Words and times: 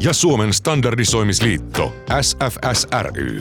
ja 0.00 0.12
Suomen 0.12 0.52
standardisoimisliitto 0.52 1.94
SFSRY. 2.20 3.40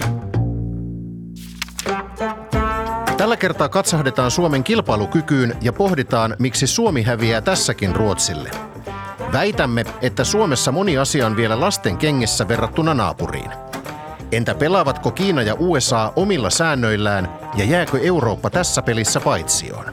Tällä 3.18 3.38
kertaa 3.38 3.70
katsahdetaan 3.70 4.32
Suomen 4.32 4.64
kilpailukykyyn 4.64 5.58
ja 5.62 5.74
pohditaan, 5.74 6.36
miksi 6.40 6.68
Suomi 6.68 7.04
häviää 7.04 7.42
tässäkin 7.42 7.96
Ruotsille. 7.96 8.52
Väitämme, 9.32 9.86
että 10.02 10.24
Suomessa 10.24 10.72
moni 10.72 10.98
asia 10.98 11.26
on 11.26 11.36
vielä 11.36 11.60
lasten 11.60 11.98
kengissä 11.98 12.48
verrattuna 12.48 12.94
naapuriin. 12.94 13.52
Entä 14.32 14.56
pelaavatko 14.56 15.12
Kiina 15.12 15.42
ja 15.42 15.56
USA 15.60 16.14
omilla 16.16 16.50
säännöillään 16.50 17.30
ja 17.58 17.66
jääkö 17.66 18.00
Eurooppa 18.00 18.50
tässä 18.50 18.82
pelissä 18.82 19.20
paitsioon? 19.20 19.86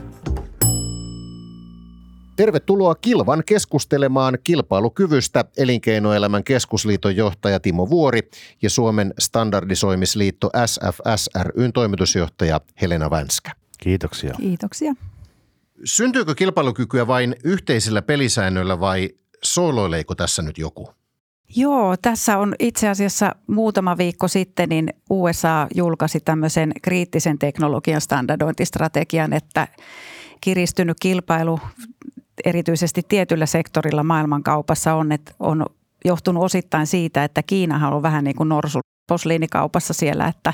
Tervetuloa 2.37 2.95
Kilvan 2.95 3.43
keskustelemaan 3.47 4.39
kilpailukyvystä 4.45 5.45
Elinkeinoelämän 5.57 6.45
keskusliiton 6.45 7.17
johtaja 7.17 7.61
Timo 7.61 7.91
Vuori 7.91 8.21
ja 8.63 8.71
Suomen 8.71 9.15
standardisoimisliitto 9.19 10.51
SFSRyn 10.67 11.73
toimitusjohtaja 11.73 12.61
Helena 12.81 13.11
Vänskä. 13.11 13.51
Kiitoksia. 13.79 14.35
Kiitoksia. 14.37 14.95
Syntyykö 15.85 16.35
kilpailukykyä 16.35 17.07
vain 17.07 17.37
yhteisillä 17.45 18.03
pelisäännöillä 18.03 18.81
vai 18.81 19.11
sooloileeko 19.45 20.15
tässä 20.15 20.43
nyt 20.43 20.59
joku? 20.59 20.89
Joo, 21.57 21.97
tässä 22.03 22.39
on 22.39 22.55
itse 22.59 22.89
asiassa 22.89 23.35
muutama 23.47 23.99
viikko 23.99 24.29
sitten 24.29 24.69
niin 24.69 24.93
USA 25.11 25.67
julkaisi 25.75 26.21
tämmöisen 26.21 26.73
kriittisen 26.83 27.39
teknologian 27.39 28.01
standardointistrategian, 28.01 29.33
että 29.33 29.69
kiristynyt 30.41 30.97
kilpailu 31.01 31.61
erityisesti 32.45 33.03
tietyllä 33.09 33.47
sektorilla 33.47 34.03
maailmankaupassa 34.03 34.95
on, 34.95 35.13
että 35.13 35.33
on 35.41 35.67
johtunut 36.05 36.43
osittain 36.43 36.87
siitä, 36.87 37.25
että 37.25 37.43
Kiina 37.43 37.89
on 37.89 38.03
vähän 38.03 38.25
niin 38.25 38.37
kuin 38.37 38.49
norsu 38.49 38.79
posliinikaupassa 39.09 39.95
siellä, 39.95 40.27
että 40.27 40.53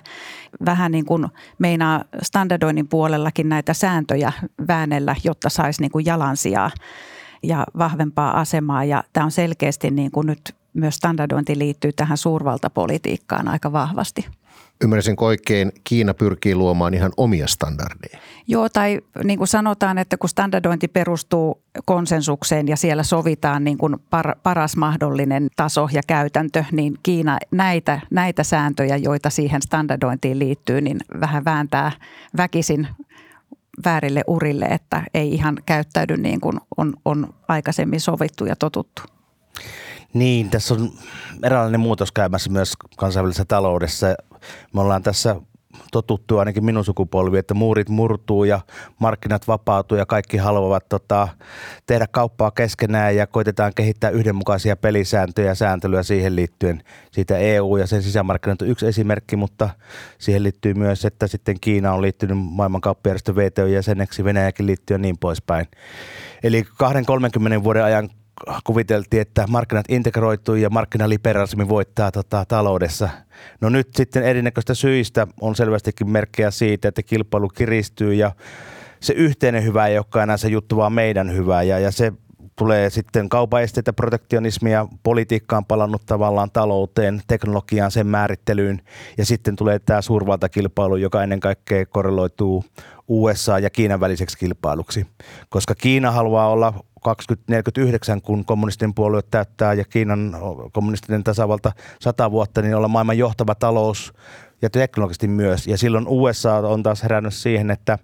vähän 0.65 0.93
niin 0.93 1.05
kuin 1.05 1.27
meinaa 1.59 2.05
standardoinnin 2.23 2.89
puolellakin 2.89 3.49
näitä 3.49 3.75
sääntöjä 3.75 4.33
väännellä, 4.69 5.17
jotta 5.25 5.49
saisi 5.49 5.81
niin 5.81 5.91
kuin 5.91 6.07
jalansijaa 6.07 6.71
ja 7.43 7.67
vahvempaa 7.79 8.41
asemaa. 8.41 8.85
Ja 8.85 9.05
tämä 9.13 9.25
on 9.25 9.31
selkeästi 9.31 9.91
niin 9.91 10.11
kuin 10.11 10.27
nyt 10.27 10.55
myös 10.75 10.95
standardointi 10.95 11.59
liittyy 11.59 11.93
tähän 11.93 12.19
suurvaltapolitiikkaan 12.19 13.49
aika 13.49 13.73
vahvasti. 13.73 14.27
Ymmärsin 14.85 15.17
oikein, 15.21 15.73
Kiina 15.85 16.15
pyrkii 16.15 16.55
luomaan 16.55 16.95
ihan 16.95 17.13
omia 17.17 17.47
standardeja. 17.47 18.19
Joo, 18.47 18.69
tai 18.69 19.01
niin 19.25 19.39
kuin 19.39 19.49
sanotaan, 19.49 19.99
että 19.99 20.17
kun 20.17 20.29
standardointi 20.29 20.89
perustuu 20.89 21.63
konsensukseen 21.85 22.69
ja 22.69 22.77
siellä 22.77 23.03
sovitaan 23.03 23.65
niin 23.65 23.79
kuin 23.79 23.97
par, 24.11 24.37
paras 24.43 24.77
mahdollinen 24.77 25.49
taso 25.57 25.89
ja 25.93 26.03
käytäntö, 26.07 26.65
niin 26.73 26.95
Kiina 27.03 27.39
näitä, 27.51 28.01
näitä 28.11 28.45
sääntöjä, 28.45 28.97
joita 28.97 29.31
siihen 29.31 29.63
standardointiin 29.63 30.39
liittyy, 30.39 30.81
niin 30.81 30.99
vähän 31.21 31.45
vääntää 31.45 31.93
väkisin 32.37 32.89
väärille 33.85 34.23
urille, 34.27 34.65
että 34.65 35.03
ei 35.15 35.35
ihan 35.35 35.57
käyttäydy 35.67 36.17
niin 36.17 36.41
kuin 36.41 36.61
on, 36.77 36.95
on 37.05 37.35
aikaisemmin 37.49 38.01
sovittu 38.01 38.45
ja 38.45 38.57
totuttu. 38.57 39.03
Niin, 40.15 40.51
tässä 40.51 40.75
on 40.75 40.91
eräänlainen 41.43 41.81
muutos 41.81 42.13
käymässä 42.13 42.51
myös 42.51 42.73
kansainvälisessä 42.97 43.45
taloudessa. 43.45 44.07
Me 44.75 44.81
ollaan 44.81 45.03
tässä 45.03 45.37
totuttu 45.93 46.39
ainakin 46.39 46.65
minun 46.65 46.85
sukupolvi, 46.85 47.39
että 47.39 47.55
muurit 47.55 47.89
murtuu 47.89 48.45
ja 48.45 48.61
markkinat 48.99 49.49
vapautuu 49.49 49.99
ja 49.99 50.07
kaikki 50.07 50.37
haluavat 50.37 50.89
tota, 50.89 51.29
tehdä 51.87 52.07
kauppaa 52.11 52.51
keskenään 52.51 53.17
ja 53.17 53.27
koitetaan 53.27 53.73
kehittää 53.75 54.11
yhdenmukaisia 54.11 54.77
pelisääntöjä 54.77 55.49
ja 55.49 55.55
sääntelyä 55.55 56.03
siihen 56.03 56.37
liittyen. 56.37 56.83
Siitä 57.11 57.39
EU 57.39 57.77
ja 57.77 57.87
sen 57.87 58.03
sisämarkkinat 58.03 58.63
on 58.63 58.69
yksi 58.69 58.87
esimerkki, 58.87 59.37
mutta 59.37 59.71
siihen 60.19 60.43
liittyy 60.43 60.75
myös, 60.75 61.05
että 61.05 61.27
sitten 61.27 61.61
Kiina 61.61 61.93
on 61.93 62.03
liittynyt 62.03 62.39
maailmankauppajärjestö 62.39 63.37
VTO 63.37 63.67
jäseneksi, 63.67 64.25
Venäjäkin 64.25 64.67
liittyy 64.67 64.95
ja 64.95 64.99
niin 64.99 65.19
poispäin. 65.19 65.67
Eli 66.43 66.65
20-30 67.61 67.65
vuoden 67.65 67.85
ajan 67.85 68.11
kuviteltiin, 68.65 69.21
että 69.21 69.47
markkinat 69.47 69.87
integroituu 69.89 70.55
ja 70.55 70.71
markkinaliberalismi 70.71 71.69
voittaa 71.69 72.13
tota, 72.13 72.45
taloudessa. 72.45 73.09
No 73.61 73.69
nyt 73.69 73.89
sitten 73.97 74.23
erinäköistä 74.23 74.75
syistä 74.75 75.27
on 75.41 75.57
selvästikin 75.57 76.11
merkkejä 76.11 76.51
siitä, 76.51 76.89
että 76.89 77.03
kilpailu 77.03 77.49
kiristyy 77.49 78.15
ja 78.15 78.33
se 79.01 79.13
yhteinen 79.13 79.65
hyvä 79.65 79.87
ei 79.87 79.99
olekaan 79.99 80.23
enää 80.23 80.37
se 80.37 80.49
juttu, 80.49 80.77
vaan 80.77 80.93
meidän 80.93 81.33
hyvää. 81.33 81.63
Ja, 81.63 81.79
ja 81.79 81.91
se 81.91 82.13
tulee 82.57 82.91
sitten 82.91 83.29
kaupaesteitä, 83.29 83.93
protektionismia, 83.93 84.87
politiikkaan 85.03 85.65
palannut 85.65 86.03
tavallaan 86.07 86.51
talouteen, 86.51 87.23
teknologiaan, 87.27 87.91
sen 87.91 88.07
määrittelyyn. 88.07 88.83
Ja 89.19 89.27
sitten 89.27 89.57
tulee 89.57 89.79
tämä 89.79 90.03
suurvaltakilpailu, 90.03 90.97
joka 90.97 91.23
ennen 91.23 91.41
kaikkea 91.41 91.87
korreloituu 91.87 92.65
USA 93.09 93.59
ja 93.59 93.71
Kiinan 93.71 94.01
väliseksi 94.01 94.39
kilpailuksi. 94.39 95.07
Koska 95.49 95.75
Kiina 95.75 96.11
haluaa 96.11 96.51
olla 96.51 96.75
2049, 97.03 98.23
kun 98.23 98.45
kommunistinen 98.45 98.95
puolue 98.95 99.23
täyttää 99.31 99.73
ja 99.73 99.85
Kiinan 99.85 100.37
kommunistinen 100.73 101.25
tasavalta 101.25 101.73
100 102.01 102.31
vuotta, 102.31 102.63
niin 102.63 102.75
olla 102.75 102.89
maailman 102.89 103.19
johtava 103.19 103.55
talous 103.55 104.13
ja 104.63 104.71
teknologisesti 104.71 105.29
myös. 105.29 105.67
Ja 105.67 105.79
silloin 105.79 106.09
USA 106.09 106.55
on 106.55 106.83
taas 106.83 107.03
herännyt 107.03 107.35
siihen, 107.35 107.71
että 107.71 107.99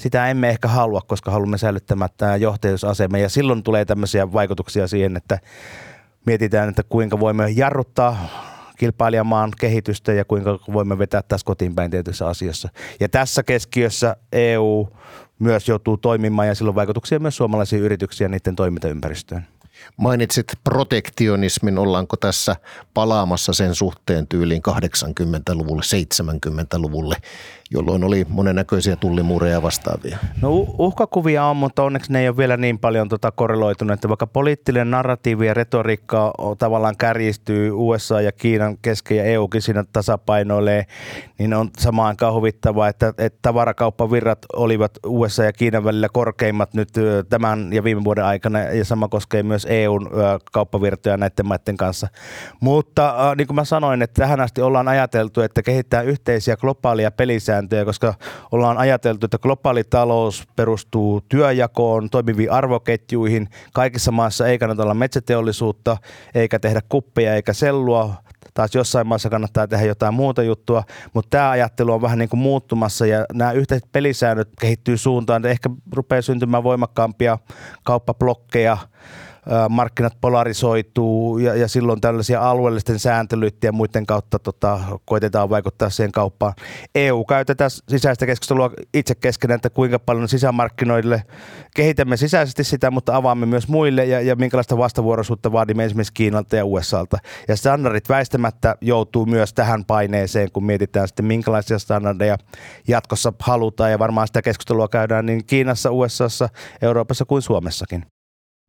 sitä 0.00 0.28
emme 0.28 0.48
ehkä 0.48 0.68
halua, 0.68 1.00
koska 1.06 1.30
haluamme 1.30 1.58
säilyttämättä 1.58 2.36
johtajuusasema. 2.36 3.18
Ja 3.18 3.28
silloin 3.28 3.62
tulee 3.62 3.84
tämmöisiä 3.84 4.32
vaikutuksia 4.32 4.88
siihen, 4.88 5.16
että 5.16 5.38
mietitään, 6.26 6.68
että 6.68 6.82
kuinka 6.82 7.20
voimme 7.20 7.50
jarruttaa 7.50 8.16
kilpailijamaan 8.76 9.50
kehitystä 9.60 10.12
ja 10.12 10.24
kuinka 10.24 10.58
voimme 10.72 10.98
vetää 10.98 11.22
tässä 11.22 11.44
kotiin 11.44 11.74
päin 11.74 11.90
tietyissä 11.90 12.28
asiassa. 12.28 12.68
Ja 13.00 13.08
tässä 13.08 13.42
keskiössä 13.42 14.16
EU 14.32 14.88
myös 15.38 15.68
joutuu 15.68 15.96
toimimaan 15.96 16.48
ja 16.48 16.54
silloin 16.54 16.74
vaikutuksia 16.74 17.18
myös 17.18 17.36
suomalaisiin 17.36 17.82
yrityksiin 17.82 18.24
ja 18.24 18.28
niiden 18.28 18.56
toimintaympäristöön. 18.56 19.46
Mainitsit 19.96 20.46
protektionismin, 20.64 21.78
ollaanko 21.78 22.16
tässä 22.16 22.56
palaamassa 22.94 23.52
sen 23.52 23.74
suhteen 23.74 24.26
tyyliin 24.26 24.62
80-luvulle, 24.68 25.82
70-luvulle, 25.82 27.16
jolloin 27.70 28.04
oli 28.04 28.26
monennäköisiä 28.28 28.96
tullimuureja 28.96 29.62
vastaavia? 29.62 30.18
No 30.42 30.50
uhkakuvia 30.78 31.44
on, 31.44 31.56
mutta 31.56 31.82
onneksi 31.82 32.12
ne 32.12 32.20
ei 32.20 32.28
ole 32.28 32.36
vielä 32.36 32.56
niin 32.56 32.78
paljon 32.78 33.08
tota 33.08 33.30
korreloitunut, 33.30 33.94
että 33.94 34.08
vaikka 34.08 34.26
poliittinen 34.26 34.90
narratiivi 34.90 35.46
ja 35.46 35.54
retoriikka 35.54 36.32
tavallaan 36.58 36.96
kärjistyy 36.96 37.70
USA 37.74 38.20
ja 38.20 38.32
Kiinan 38.32 38.78
kesken 38.82 39.16
ja 39.16 39.24
EUkin 39.24 39.62
siinä 39.62 39.84
tasapainoilee, 39.92 40.86
niin 41.38 41.54
on 41.54 41.70
samaan 41.78 42.08
aikaan 42.08 42.34
huvittavaa, 42.34 42.88
että, 42.88 43.08
että 43.18 43.38
tavarakauppavirrat 43.42 44.38
olivat 44.52 44.92
USA 45.06 45.44
ja 45.44 45.52
Kiinan 45.52 45.84
välillä 45.84 46.08
korkeimmat 46.08 46.74
nyt 46.74 46.88
tämän 47.28 47.72
ja 47.72 47.84
viime 47.84 48.04
vuoden 48.04 48.24
aikana. 48.24 48.58
Ja 48.60 48.84
sama 48.84 49.08
koskee 49.08 49.42
myös 49.42 49.66
EUn 49.70 50.10
kauppavirtoja 50.52 51.16
näiden 51.16 51.46
maiden 51.46 51.76
kanssa. 51.76 52.08
Mutta 52.60 53.14
niin 53.38 53.46
kuin 53.46 53.54
mä 53.54 53.64
sanoin, 53.64 54.02
että 54.02 54.22
tähän 54.22 54.40
asti 54.40 54.62
ollaan 54.62 54.88
ajateltu, 54.88 55.40
että 55.40 55.62
kehittää 55.62 56.02
yhteisiä 56.02 56.56
globaalia 56.56 57.10
pelisääntöjä, 57.10 57.84
koska 57.84 58.14
ollaan 58.52 58.78
ajateltu, 58.78 59.26
että 59.26 59.38
globaali 59.38 59.84
talous 59.84 60.48
perustuu 60.56 61.20
työjakoon, 61.28 62.10
toimiviin 62.10 62.52
arvoketjuihin. 62.52 63.48
Kaikissa 63.72 64.12
maissa 64.12 64.48
ei 64.48 64.58
kannata 64.58 64.82
olla 64.82 64.94
metsäteollisuutta, 64.94 65.96
eikä 66.34 66.58
tehdä 66.58 66.80
kuppeja 66.88 67.34
eikä 67.34 67.52
sellua, 67.52 68.14
taas 68.54 68.74
jossain 68.74 69.06
maassa 69.06 69.30
kannattaa 69.30 69.68
tehdä 69.68 69.86
jotain 69.86 70.14
muuta 70.14 70.42
juttua, 70.42 70.84
mutta 71.14 71.30
tämä 71.30 71.50
ajattelu 71.50 71.92
on 71.92 72.02
vähän 72.02 72.18
niin 72.18 72.28
kuin 72.28 72.40
muuttumassa 72.40 73.06
ja 73.06 73.24
nämä 73.32 73.52
yhteiset 73.52 73.92
pelisäännöt 73.92 74.48
kehittyy 74.60 74.96
suuntaan, 74.96 75.40
että 75.40 75.48
ehkä 75.48 75.70
rupeaa 75.92 76.22
syntymään 76.22 76.64
voimakkaampia 76.64 77.38
kauppablokkeja, 77.84 78.78
markkinat 79.68 80.16
polarisoituu 80.20 81.38
ja, 81.38 81.54
ja 81.54 81.68
silloin 81.68 82.00
tällaisia 82.00 82.50
alueellisten 82.50 82.98
sääntelyiden 82.98 83.58
ja 83.62 83.72
muiden 83.72 84.06
kautta 84.06 84.38
tota, 84.38 84.80
koitetaan 85.04 85.50
vaikuttaa 85.50 85.90
siihen 85.90 86.12
kauppaan. 86.12 86.54
EU 86.94 87.24
käytetään 87.24 87.70
sisäistä 87.70 88.26
keskustelua 88.26 88.70
itse 88.94 89.14
keskenään, 89.14 89.56
että 89.56 89.70
kuinka 89.70 89.98
paljon 89.98 90.28
sisämarkkinoille 90.28 91.22
kehitämme 91.74 92.16
sisäisesti 92.16 92.64
sitä, 92.64 92.90
mutta 92.90 93.16
avaamme 93.16 93.46
myös 93.46 93.68
muille 93.68 94.04
ja, 94.04 94.20
ja 94.20 94.36
minkälaista 94.36 94.78
vastavuoroisuutta 94.78 95.52
vaadimme 95.52 95.84
esimerkiksi 95.84 96.12
Kiinalta 96.12 96.56
ja 96.56 96.64
USAlta. 96.64 97.18
Ja 97.48 97.56
standardit 97.56 98.08
väistämättä 98.08 98.76
joutuu 98.80 99.26
myös 99.26 99.54
tähän 99.54 99.84
paineeseen, 99.84 100.52
kun 100.52 100.64
mietitään 100.64 101.08
sitten 101.08 101.26
minkälaisia 101.26 101.78
standardeja 101.78 102.38
jatkossa 102.88 103.32
halutaan 103.40 103.90
ja 103.90 103.98
varmaan 103.98 104.26
sitä 104.26 104.42
keskustelua 104.42 104.88
käydään 104.88 105.26
niin 105.26 105.44
Kiinassa, 105.46 105.90
USAssa, 105.90 106.48
Euroopassa 106.82 107.24
kuin 107.24 107.42
Suomessakin. 107.42 108.19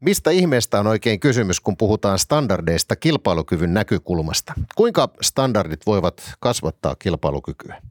Mistä 0.02 0.32
ihmeestä 0.32 0.80
on 0.80 0.88
oikein 0.88 1.20
kysymys, 1.20 1.60
kun 1.60 1.78
puhutaan 1.78 2.20
standardeista 2.20 2.96
kilpailukyvyn 2.96 3.74
näkökulmasta? 3.74 4.54
Kuinka 4.76 5.10
standardit 5.22 5.86
voivat 5.86 6.34
kasvattaa 6.40 6.96
kilpailukykyä? 6.96 7.82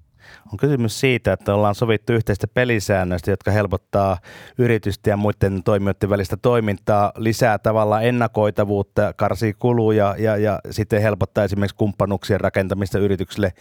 On 0.52 0.58
kysymys 0.58 1.00
siitä, 1.00 1.32
että 1.32 1.54
ollaan 1.54 1.74
sovittu 1.74 2.12
yhteistä 2.12 2.46
pelisäännöistä, 2.46 3.30
jotka 3.30 3.50
helpottaa 3.50 4.18
yritysten 4.58 5.10
ja 5.10 5.16
muiden 5.16 5.62
toimijoiden 5.62 6.10
välistä 6.10 6.36
toimintaa, 6.36 7.12
lisää 7.16 7.58
tavallaan 7.58 8.04
ennakoitavuutta, 8.04 9.12
karsii 9.12 9.52
kuluja 9.52 10.14
ja, 10.18 10.36
ja 10.36 10.58
sitten 10.70 11.02
helpottaa 11.02 11.44
esimerkiksi 11.44 11.76
kumppanuuksien 11.76 12.40
rakentamista 12.40 12.98
yrityksille 12.98 13.52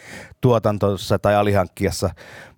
tuotantossa 0.41 1.19
tai 1.19 1.35
alihankkijassa. 1.35 2.09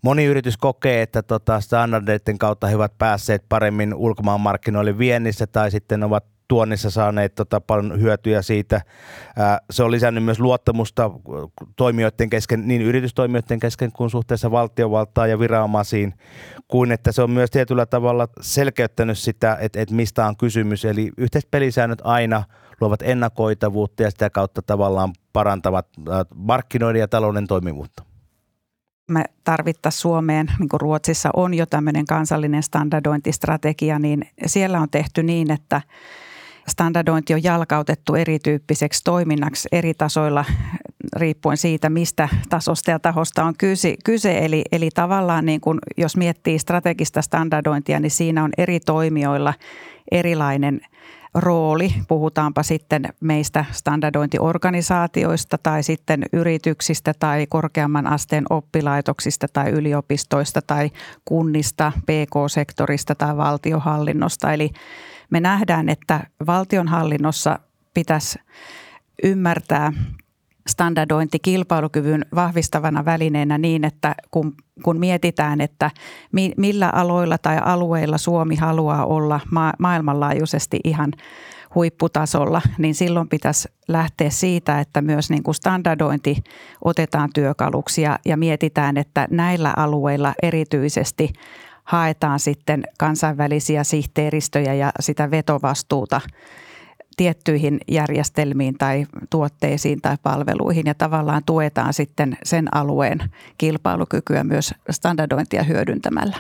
Moni 0.01 0.25
yritys 0.25 0.57
kokee, 0.57 1.01
että 1.01 1.23
tota 1.23 1.61
standardeiden 1.61 2.37
kautta 2.37 2.67
he 2.67 2.75
ovat 2.75 2.97
päässeet 2.97 3.43
paremmin 3.49 3.93
ulkomaan 3.93 4.41
markkinoille 4.41 4.97
viennissä 4.97 5.47
tai 5.47 5.71
sitten 5.71 6.03
ovat 6.03 6.23
tuonnissa 6.51 6.89
saaneet 6.89 7.36
tota, 7.36 7.62
paljon 7.62 8.01
hyötyjä 8.01 8.42
siitä. 8.42 8.81
Se 9.69 9.83
on 9.83 9.92
lisännyt 9.92 10.24
myös 10.24 10.39
luottamusta 10.39 11.12
toimijoiden 11.75 12.30
kesken, 12.30 12.68
niin 12.68 12.81
yritystoimijoiden 12.81 13.59
kesken 13.59 13.92
kuin 13.92 14.09
suhteessa 14.09 14.51
valtiovaltaan 14.51 15.30
ja 15.30 15.39
viranomaisiin, 15.39 16.13
kuin 16.68 16.92
että 16.92 17.12
se 17.12 17.21
on 17.21 17.31
myös 17.31 17.50
tietyllä 17.50 17.86
tavalla 17.86 18.27
selkeyttänyt 18.42 19.18
sitä, 19.18 19.57
että, 19.62 19.81
että 19.81 19.95
mistä 19.95 20.25
on 20.27 20.38
kysymys. 20.38 20.86
Eli 20.86 21.12
yhteiset 21.18 21.51
pelisäännöt 21.51 22.01
aina 22.03 22.44
luovat 22.81 23.01
ennakoitavuutta 23.01 24.04
ja 24.04 24.09
sitä 24.09 24.30
kautta 24.30 24.62
tavallaan 24.62 25.13
parantavat 25.33 25.88
markkinoiden 26.36 27.00
ja 27.00 27.07
talouden 27.07 27.47
toimivuutta 27.47 28.04
me 29.12 29.25
tarvittaisiin 29.44 30.01
Suomeen, 30.01 30.51
niin 30.59 30.69
kuin 30.69 30.81
Ruotsissa 30.81 31.30
on 31.36 31.54
jo 31.54 31.65
tämmöinen 31.65 32.06
kansallinen 32.06 32.63
standardointistrategia, 32.63 34.00
niin 34.00 34.25
siellä 34.45 34.80
on 34.80 34.89
tehty 34.89 35.24
niin, 35.24 35.51
että 35.51 35.81
standardointi 36.67 37.33
on 37.33 37.43
jalkautettu 37.43 38.15
erityyppiseksi 38.15 39.01
toiminnaksi 39.03 39.67
eri 39.71 39.93
tasoilla 39.93 40.45
riippuen 41.15 41.57
siitä, 41.57 41.89
mistä 41.89 42.29
tasosta 42.49 42.91
ja 42.91 42.99
tahosta 42.99 43.43
on 43.43 43.53
kyse. 44.03 44.37
Eli, 44.37 44.63
eli 44.71 44.89
tavallaan 44.93 45.45
niin 45.45 45.61
kun, 45.61 45.79
jos 45.97 46.17
miettii 46.17 46.59
strategista 46.59 47.21
standardointia, 47.21 47.99
niin 47.99 48.11
siinä 48.11 48.43
on 48.43 48.51
eri 48.57 48.79
toimijoilla 48.79 49.53
erilainen 50.11 50.81
rooli. 51.33 51.93
Puhutaanpa 52.07 52.63
sitten 52.63 53.03
meistä 53.19 53.65
standardointiorganisaatioista 53.71 55.57
tai 55.57 55.83
sitten 55.83 56.23
yrityksistä 56.33 57.13
tai 57.19 57.47
korkeamman 57.49 58.07
asteen 58.07 58.43
oppilaitoksista 58.49 59.47
tai 59.53 59.69
yliopistoista 59.69 60.61
tai 60.61 60.89
kunnista, 61.25 61.91
PK-sektorista 62.01 63.15
tai 63.15 63.37
valtiohallinnosta. 63.37 64.53
Eli 64.53 64.69
me 65.31 65.39
nähdään, 65.39 65.89
että 65.89 66.19
valtionhallinnossa 66.48 67.60
pitäisi 67.94 68.39
ymmärtää 69.24 69.94
standardointi 70.68 71.39
kilpailukyvyn 71.39 72.25
vahvistavana 72.36 73.06
välineenä 73.06 73.57
niin, 73.57 73.86
että 73.86 74.16
kun, 74.31 74.56
kun 74.83 75.00
mietitään, 75.00 75.62
että 75.62 75.92
mi, 76.31 76.51
millä 76.57 76.89
aloilla 76.89 77.38
tai 77.38 77.57
alueilla 77.66 78.18
Suomi 78.18 78.56
haluaa 78.56 79.06
olla 79.06 79.39
ma- 79.51 79.74
maailmanlaajuisesti 79.80 80.80
ihan 80.83 81.12
huipputasolla, 81.75 82.62
niin 82.78 82.95
silloin 82.95 83.30
pitäisi 83.30 83.69
lähteä 83.88 84.30
siitä, 84.30 84.80
että 84.80 85.01
myös 85.01 85.30
niin 85.30 85.44
kuin 85.44 85.56
standardointi 85.56 86.44
otetaan 86.86 87.30
työkaluksi 87.33 88.01
ja, 88.01 88.19
ja 88.25 88.38
mietitään, 88.38 88.98
että 88.98 89.28
näillä 89.31 89.74
alueilla 89.78 90.33
erityisesti 90.44 91.33
haetaan 91.83 92.39
sitten 92.39 92.83
kansainvälisiä 93.00 93.83
sihteeristöjä 93.83 94.74
ja 94.74 94.92
sitä 95.00 95.31
vetovastuuta 95.31 96.22
tiettyihin 97.18 97.80
järjestelmiin 97.88 98.78
tai 98.78 99.06
tuotteisiin 99.30 100.01
tai 100.01 100.18
palveluihin 100.24 100.86
ja 100.86 100.95
tavallaan 100.95 101.44
tuetaan 101.45 101.94
sitten 101.94 102.38
sen 102.44 102.75
alueen 102.75 103.19
kilpailukykyä 103.57 104.44
myös 104.44 104.74
standardointia 104.89 105.63
hyödyntämällä. 105.63 106.38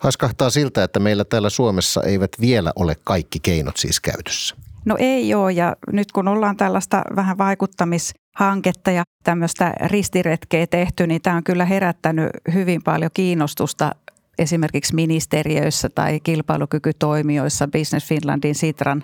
Haskahtaa 0.00 0.50
siltä, 0.50 0.84
että 0.84 1.00
meillä 1.00 1.24
täällä 1.24 1.50
Suomessa 1.50 2.02
eivät 2.02 2.30
vielä 2.40 2.72
ole 2.76 2.96
kaikki 3.04 3.40
keinot 3.40 3.76
siis 3.76 4.00
käytössä. 4.00 4.56
No 4.84 4.96
ei 4.98 5.34
ole 5.34 5.52
ja 5.52 5.76
nyt 5.92 6.12
kun 6.12 6.28
ollaan 6.28 6.56
tällaista 6.56 7.02
vähän 7.16 7.38
vaikuttamishanketta 7.38 8.90
ja 8.90 9.02
tämmöistä 9.24 9.72
ristiretkeä 9.86 10.66
tehty, 10.66 11.06
niin 11.06 11.22
tämä 11.22 11.36
on 11.36 11.44
kyllä 11.44 11.64
herättänyt 11.64 12.30
hyvin 12.54 12.82
paljon 12.82 13.10
kiinnostusta 13.14 13.92
esimerkiksi 14.38 14.94
ministeriöissä 14.94 15.88
tai 15.88 16.20
kilpailukykytoimijoissa, 16.20 17.68
Business 17.68 18.08
Finlandin 18.08 18.54
Sitran 18.54 19.02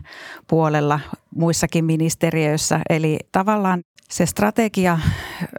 puolella, 0.48 1.00
muissakin 1.34 1.84
ministeriöissä. 1.84 2.80
Eli 2.90 3.18
tavallaan 3.32 3.82
se 4.10 4.26
strategia 4.26 4.98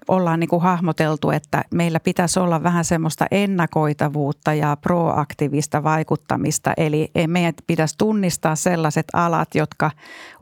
ollaan 0.08 0.40
niin 0.40 0.48
kuin 0.48 0.62
hahmoteltu, 0.62 1.32
että 1.32 1.64
meillä 1.72 2.00
pitäisi 2.00 2.40
olla 2.40 2.64
vähän 2.64 2.86
semmoista 2.86 3.26
ennakoitavuutta 3.32 4.54
ja 4.54 4.78
proaktiivista 4.82 5.84
vaikuttamista. 5.84 6.74
Eli 6.78 7.12
meidän 7.28 7.54
pitäisi 7.68 7.96
tunnistaa 7.98 8.56
sellaiset 8.56 9.08
alat, 9.14 9.56
jotka 9.56 9.92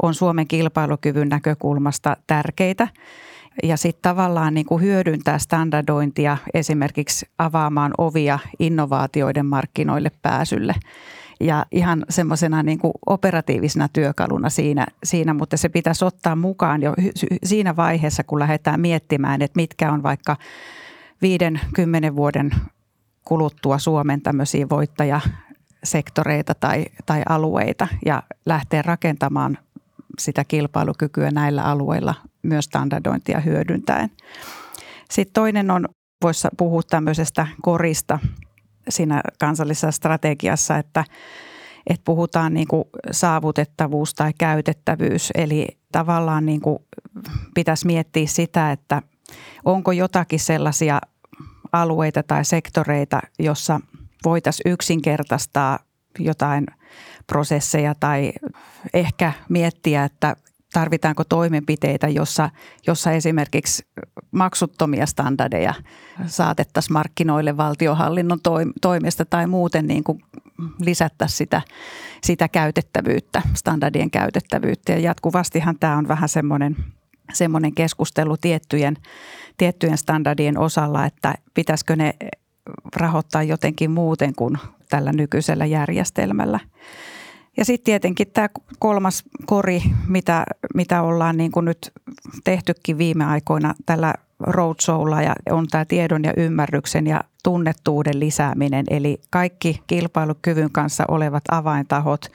on 0.02 0.14
Suomen 0.14 0.48
kilpailukyvyn 0.48 1.30
näkökulmasta 1.30 2.18
tärkeitä– 2.28 2.88
ja 3.64 3.78
sitten 3.78 4.02
tavallaan 4.02 4.54
niin 4.54 4.66
kuin 4.66 4.84
hyödyntää 4.84 5.38
standardointia 5.38 6.38
esimerkiksi 6.54 7.26
avaamaan 7.38 7.94
ovia 7.98 8.40
innovaatioiden 8.60 9.46
markkinoille 9.46 10.12
pääsylle. 10.22 10.76
Ja 11.40 11.66
ihan 11.72 12.06
semmoisena 12.10 12.64
niin 12.64 12.80
kuin 12.80 12.94
operatiivisena 13.06 13.88
työkaluna 13.94 14.50
siinä, 14.50 14.86
siinä, 15.04 15.34
mutta 15.34 15.58
se 15.58 15.70
pitäisi 15.70 16.06
ottaa 16.06 16.36
mukaan 16.36 16.82
jo 16.82 16.94
siinä 17.44 17.76
vaiheessa, 17.76 18.24
kun 18.24 18.40
lähdetään 18.40 18.80
miettimään, 18.80 19.42
että 19.42 19.60
mitkä 19.60 19.92
on 19.92 20.04
vaikka 20.04 20.36
viiden, 21.22 21.60
kymmenen 21.74 22.16
vuoden 22.16 22.52
kuluttua 23.26 23.78
Suomen 23.78 24.22
tämmöisiä 24.22 24.70
voittajasektoreita 24.70 26.56
tai, 26.56 26.86
tai 27.06 27.22
alueita 27.30 27.88
ja 28.06 28.24
lähteä 28.46 28.82
rakentamaan 28.82 29.58
sitä 30.20 30.44
kilpailukykyä 30.44 31.32
näillä 31.32 31.64
alueilla 31.64 32.16
myös 32.48 32.66
standardointia 32.66 33.40
hyödyntäen. 33.40 34.10
Sitten 35.12 35.34
toinen 35.34 35.72
on, 35.72 35.86
voisi 36.24 36.48
puhua 36.58 36.82
tämmöisestä 36.90 37.48
korista 37.62 38.20
siinä 38.90 39.22
kansallisessa 39.40 39.92
strategiassa, 39.92 40.78
että, 40.78 41.04
että 41.88 42.04
puhutaan 42.06 42.54
niin 42.54 42.68
kuin 42.68 42.84
saavutettavuus 43.12 44.14
tai 44.14 44.32
käytettävyys. 44.38 45.32
Eli 45.36 45.68
tavallaan 45.92 46.46
niin 46.46 46.62
kuin 46.62 46.80
pitäisi 47.56 47.86
miettiä 47.86 48.28
sitä, 48.28 48.72
että 48.72 49.02
onko 49.66 49.92
jotakin 49.92 50.40
sellaisia 50.40 51.02
alueita 51.72 52.24
tai 52.24 52.46
sektoreita, 52.46 53.22
jossa 53.40 53.80
voitaisiin 54.26 54.72
yksinkertaistaa 54.72 55.80
jotain 56.20 56.66
prosesseja 57.28 57.96
tai 58.00 58.34
ehkä 58.94 59.34
miettiä, 59.50 60.04
että 60.04 60.36
tarvitaanko 60.74 61.24
toimenpiteitä, 61.24 62.08
jossa, 62.08 62.50
jossa 62.88 63.12
esimerkiksi 63.12 63.86
maksuttomia 64.32 65.06
standardeja 65.06 65.74
saatettaisiin 66.26 66.94
markkinoille 66.94 67.58
valtiohallinnon 67.58 68.40
toimesta 68.82 69.26
tai 69.26 69.48
muuten 69.48 69.88
niin 69.88 70.04
kuin 70.04 70.24
lisättäisiin 70.80 71.38
sitä, 71.38 71.62
sitä 72.24 72.48
käytettävyyttä, 72.48 73.42
standardien 73.54 74.12
käytettävyyttä. 74.12 74.92
Ja 74.92 75.00
jatkuvastihan 75.00 75.80
tämä 75.80 75.98
on 75.98 76.08
vähän 76.08 76.30
semmoinen, 76.30 76.76
semmoinen 77.34 77.76
keskustelu 77.76 78.38
tiettyjen, 78.38 78.98
tiettyjen 79.58 79.98
standardien 79.98 80.58
osalla, 80.58 81.06
että 81.06 81.34
pitäisikö 81.54 81.96
ne 81.96 82.14
rahoittaa 82.96 83.44
jotenkin 83.44 83.92
muuten 83.92 84.36
kuin 84.36 84.58
tällä 84.90 85.12
nykyisellä 85.12 85.66
järjestelmällä. 85.66 86.60
Ja 87.58 87.66
sitten 87.66 87.86
tietenkin 87.86 88.28
tämä 88.34 88.50
kolmas 88.80 89.24
kori, 89.46 89.82
mitä, 90.08 90.46
mitä 90.76 91.02
ollaan 91.02 91.38
niin 91.38 91.52
kuin 91.52 91.66
nyt 91.66 91.94
tehtykin 92.44 92.98
viime 92.98 93.26
aikoina 93.26 93.74
tällä 93.86 94.14
roadshowlla 94.40 95.22
ja 95.22 95.36
on 95.50 95.68
tämä 95.68 95.86
tiedon 95.86 96.24
ja 96.24 96.34
ymmärryksen 96.38 97.08
ja 97.08 97.22
tunnettuuden 97.44 98.20
lisääminen. 98.20 98.86
Eli 98.90 99.22
kaikki 99.30 99.82
kilpailukyvyn 99.88 100.72
kanssa 100.72 101.04
olevat 101.08 101.44
avaintahot, 101.52 102.26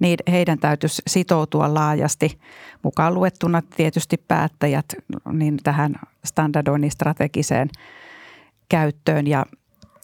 niin 0.00 0.16
heidän 0.30 0.58
täytyisi 0.58 1.02
sitoutua 1.06 1.74
laajasti, 1.74 2.38
mukaan 2.82 3.14
luettuna 3.14 3.62
tietysti 3.76 4.16
päättäjät, 4.28 4.86
niin 5.32 5.56
tähän 5.62 5.94
standardoinnin 6.24 6.90
strategiseen 6.90 7.68
käyttöön. 8.68 9.26
Ja 9.26 9.46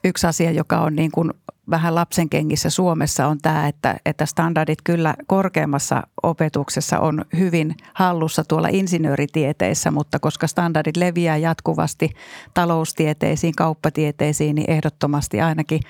yksi 0.04 0.26
asia, 0.26 0.50
joka 0.50 0.81
on 0.81 0.97
niin 0.97 1.11
kuin 1.11 1.31
vähän 1.71 1.94
lapsen 1.94 2.28
kengissä 2.28 2.71
Suomessa 2.71 3.26
on 3.26 3.38
tämä, 3.42 3.68
että, 3.68 3.97
että 4.06 4.26
standardit 4.26 4.78
kyllä 4.85 5.14
korkeammassa 5.26 6.02
opetuksessa 6.23 7.00
on 7.00 7.25
hyvin 7.38 7.75
hallussa 7.94 8.44
tuolla 8.44 8.68
insinööritieteissä, 8.71 9.90
mutta 9.90 10.18
koska 10.18 10.47
standardit 10.47 10.97
leviää 10.97 11.37
jatkuvasti 11.37 12.11
taloustieteisiin, 12.54 13.54
kauppatieteisiin, 13.54 14.54
niin 14.54 14.71
ehdottomasti 14.71 15.40
ainakin 15.40 15.80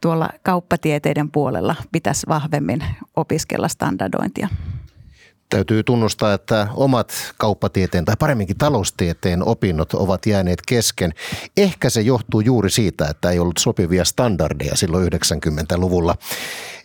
tuolla 0.00 0.28
kauppatieteiden 0.42 1.30
puolella 1.30 1.74
pitäisi 1.92 2.26
vahvemmin 2.28 2.84
opiskella 3.16 3.68
standardointia. 3.68 4.48
Täytyy 5.52 5.82
tunnustaa, 5.82 6.34
että 6.34 6.68
omat 6.74 7.12
kauppatieteen 7.38 8.04
tai 8.04 8.14
paremminkin 8.18 8.58
taloustieteen 8.58 9.48
opinnot 9.48 9.94
ovat 9.94 10.26
jääneet 10.26 10.62
kesken. 10.66 11.14
Ehkä 11.56 11.90
se 11.90 12.00
johtuu 12.00 12.40
juuri 12.40 12.70
siitä, 12.70 13.06
että 13.06 13.30
ei 13.30 13.38
ollut 13.38 13.58
sopivia 13.58 14.04
standardeja 14.04 14.76
silloin 14.76 15.12
90-luvulla 15.12 16.14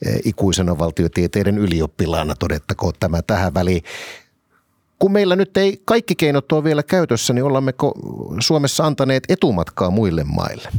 eh, 0.06 0.20
ikuisena 0.26 0.78
valtiotieteiden 0.78 1.58
ylioppilaana 1.58 2.36
todettakoon 2.36 2.94
tämä 3.00 3.22
tähän 3.22 3.54
väliin. 3.54 3.84
Kun 5.00 5.12
meillä 5.12 5.36
nyt 5.36 5.58
ei 5.58 5.82
kaikki 5.86 6.16
keinot 6.16 6.52
ole 6.52 6.64
vielä 6.64 6.84
käytössä, 6.84 7.34
niin 7.34 7.44
ollammeko 7.44 7.94
Suomessa 8.40 8.86
antaneet 8.86 9.24
etumatkaa 9.30 9.90
muille 9.90 10.24
maille? 10.24 10.70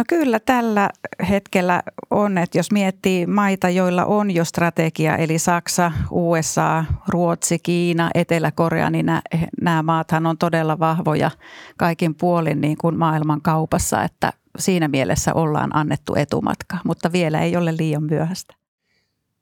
No 0.00 0.04
kyllä 0.08 0.40
tällä 0.40 0.90
hetkellä 1.28 1.82
on, 2.10 2.38
että 2.38 2.58
jos 2.58 2.72
miettii 2.72 3.26
maita, 3.26 3.68
joilla 3.68 4.04
on 4.04 4.30
jo 4.30 4.44
strategia, 4.44 5.16
eli 5.16 5.38
Saksa, 5.38 5.92
USA, 6.10 6.84
Ruotsi, 7.08 7.58
Kiina, 7.58 8.10
Etelä-Korea, 8.14 8.90
niin 8.90 9.06
nämä, 9.06 9.22
nämä 9.60 9.82
maathan 9.82 10.26
on 10.26 10.38
todella 10.38 10.78
vahvoja 10.78 11.30
kaikin 11.76 12.14
puolin 12.14 12.60
niin 12.60 12.76
kuin 12.78 12.98
maailman 12.98 13.42
kaupassa, 13.42 14.02
että 14.04 14.32
siinä 14.58 14.88
mielessä 14.88 15.34
ollaan 15.34 15.76
annettu 15.76 16.14
etumatka, 16.14 16.78
mutta 16.84 17.12
vielä 17.12 17.40
ei 17.40 17.56
ole 17.56 17.76
liian 17.76 18.02
myöhäistä. 18.02 18.54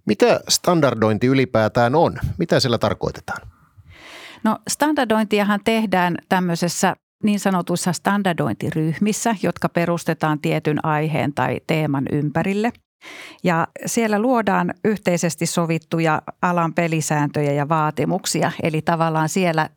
Mitä 0.06 0.40
standardointi 0.48 1.26
ylipäätään 1.26 1.94
on? 1.94 2.18
Mitä 2.38 2.60
sillä 2.60 2.78
tarkoitetaan? 2.78 3.48
No 4.44 4.58
standardointiahan 4.68 5.60
tehdään 5.64 6.16
tämmöisessä 6.28 6.96
niin 7.22 7.40
sanotuissa 7.40 7.92
standardointiryhmissä, 7.92 9.36
jotka 9.42 9.68
perustetaan 9.68 10.38
tietyn 10.38 10.84
aiheen 10.84 11.32
tai 11.34 11.60
teeman 11.66 12.04
ympärille. 12.12 12.72
Ja 13.44 13.68
siellä 13.86 14.18
luodaan 14.18 14.74
yhteisesti 14.84 15.46
sovittuja 15.46 16.22
alan 16.42 16.74
pelisääntöjä 16.74 17.52
ja 17.52 17.68
vaatimuksia. 17.68 18.52
Eli 18.62 18.82
tavallaan 18.82 19.28
siellä, 19.28 19.70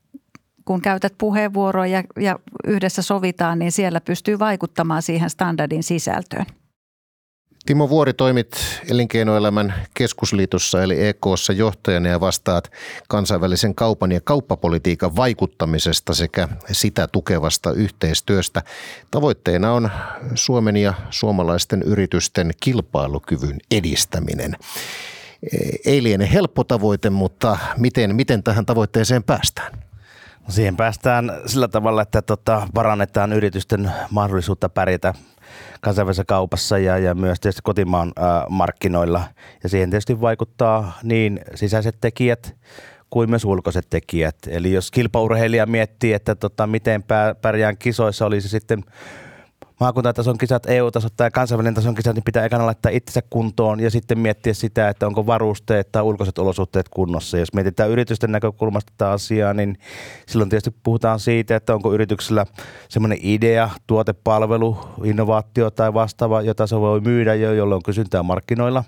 kun 0.65 0.81
käytät 0.81 1.13
puheenvuoroja 1.17 1.97
ja, 1.99 2.03
ja 2.23 2.39
yhdessä 2.67 3.01
sovitaan, 3.01 3.59
niin 3.59 3.71
siellä 3.71 4.01
pystyy 4.01 4.39
vaikuttamaan 4.39 5.01
siihen 5.01 5.29
standardin 5.29 5.83
sisältöön. 5.83 6.45
Timo 7.65 7.89
Vuori 7.89 8.13
toimit 8.13 8.81
Elinkeinoelämän 8.89 9.73
keskusliitossa 9.93 10.83
eli 10.83 11.07
EKssa 11.07 11.53
johtajana 11.53 12.09
ja 12.09 12.19
vastaat 12.19 12.71
kansainvälisen 13.07 13.75
kaupan 13.75 14.11
ja 14.11 14.21
kauppapolitiikan 14.21 15.15
vaikuttamisesta 15.15 16.13
sekä 16.13 16.47
sitä 16.71 17.07
tukevasta 17.07 17.71
yhteistyöstä. 17.71 18.61
Tavoitteena 19.11 19.73
on 19.73 19.89
Suomen 20.35 20.77
ja 20.77 20.93
suomalaisten 21.09 21.81
yritysten 21.81 22.51
kilpailukyvyn 22.59 23.57
edistäminen. 23.71 24.55
Ei 25.85 26.03
liene 26.03 26.31
helppo 26.33 26.63
tavoite, 26.63 27.09
mutta 27.09 27.57
miten, 27.77 28.15
miten 28.15 28.43
tähän 28.43 28.65
tavoitteeseen 28.65 29.23
päästään? 29.23 29.71
Siihen 30.49 30.77
päästään 30.77 31.31
sillä 31.45 31.67
tavalla, 31.67 32.01
että 32.01 32.21
tota, 32.21 32.67
parannetaan 32.73 33.33
yritysten 33.33 33.91
mahdollisuutta 34.09 34.69
pärjätä 34.69 35.13
kansainvälisessä 35.81 36.25
kaupassa 36.27 36.77
ja, 36.77 36.97
ja 36.97 37.15
myös 37.15 37.39
tietysti 37.39 37.61
kotimaan 37.63 38.11
ää, 38.15 38.45
markkinoilla. 38.49 39.23
Ja 39.63 39.69
siihen 39.69 39.89
tietysti 39.89 40.21
vaikuttaa 40.21 40.99
niin 41.03 41.39
sisäiset 41.55 41.97
tekijät 42.01 42.55
kuin 43.09 43.29
myös 43.29 43.45
ulkoiset 43.45 43.87
tekijät. 43.89 44.35
Eli 44.47 44.73
jos 44.73 44.91
kilpaurheilija 44.91 45.65
miettii, 45.65 46.13
että 46.13 46.35
tota, 46.35 46.67
miten 46.67 47.03
pärjään 47.41 47.77
kisoissa, 47.77 48.25
olisi 48.25 48.49
sitten 48.49 48.83
maakuntatason 49.81 50.37
kisat, 50.37 50.69
EU-tasot 50.69 51.13
tai 51.17 51.31
kansainvälinen 51.31 51.73
tason 51.73 51.95
kisat, 51.95 52.15
niin 52.15 52.23
pitää 52.23 52.45
ekana 52.45 52.65
laittaa 52.65 52.91
itsensä 52.91 53.21
kuntoon 53.29 53.79
ja 53.79 53.89
sitten 53.89 54.19
miettiä 54.19 54.53
sitä, 54.53 54.89
että 54.89 55.07
onko 55.07 55.25
varusteet 55.25 55.91
tai 55.91 56.01
ulkoiset 56.01 56.37
olosuhteet 56.37 56.89
kunnossa. 56.89 57.37
Jos 57.37 57.53
mietitään 57.53 57.89
yritysten 57.89 58.31
näkökulmasta 58.31 58.93
tätä 58.97 59.11
asiaa, 59.11 59.53
niin 59.53 59.77
silloin 60.27 60.49
tietysti 60.49 60.75
puhutaan 60.83 61.19
siitä, 61.19 61.55
että 61.55 61.73
onko 61.73 61.93
yrityksellä 61.93 62.45
semmoinen 62.89 63.17
idea, 63.21 63.69
tuotepalvelu, 63.87 64.77
innovaatio 65.03 65.71
tai 65.71 65.93
vastaava, 65.93 66.41
jota 66.41 66.67
se 66.67 66.79
voi 66.79 67.01
myydä 67.01 67.35
jo, 67.35 67.53
jolloin 67.53 67.77
on 67.77 67.83
kysyntää 67.83 68.23
markkinoilla. 68.23 68.83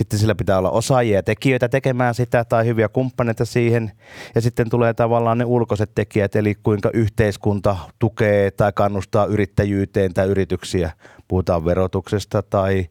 Sitten 0.00 0.18
sillä 0.18 0.34
pitää 0.34 0.58
olla 0.58 0.70
osaajia 0.70 1.18
ja 1.18 1.22
tekijöitä 1.22 1.68
tekemään 1.68 2.14
sitä 2.14 2.44
tai 2.44 2.66
hyviä 2.66 2.88
kumppaneita 2.88 3.44
siihen. 3.44 3.92
Ja 4.34 4.40
sitten 4.40 4.70
tulee 4.70 4.94
tavallaan 4.94 5.38
ne 5.38 5.44
ulkoiset 5.44 5.90
tekijät, 5.94 6.36
eli 6.36 6.54
kuinka 6.54 6.90
yhteiskunta 6.94 7.76
tukee 7.98 8.50
tai 8.50 8.72
kannustaa 8.72 9.26
yrittäjyyteen 9.26 10.14
tai 10.14 10.26
yrityksiä. 10.26 10.90
Puhutaan 11.28 11.64
verotuksesta 11.64 12.42
tai 12.42 12.88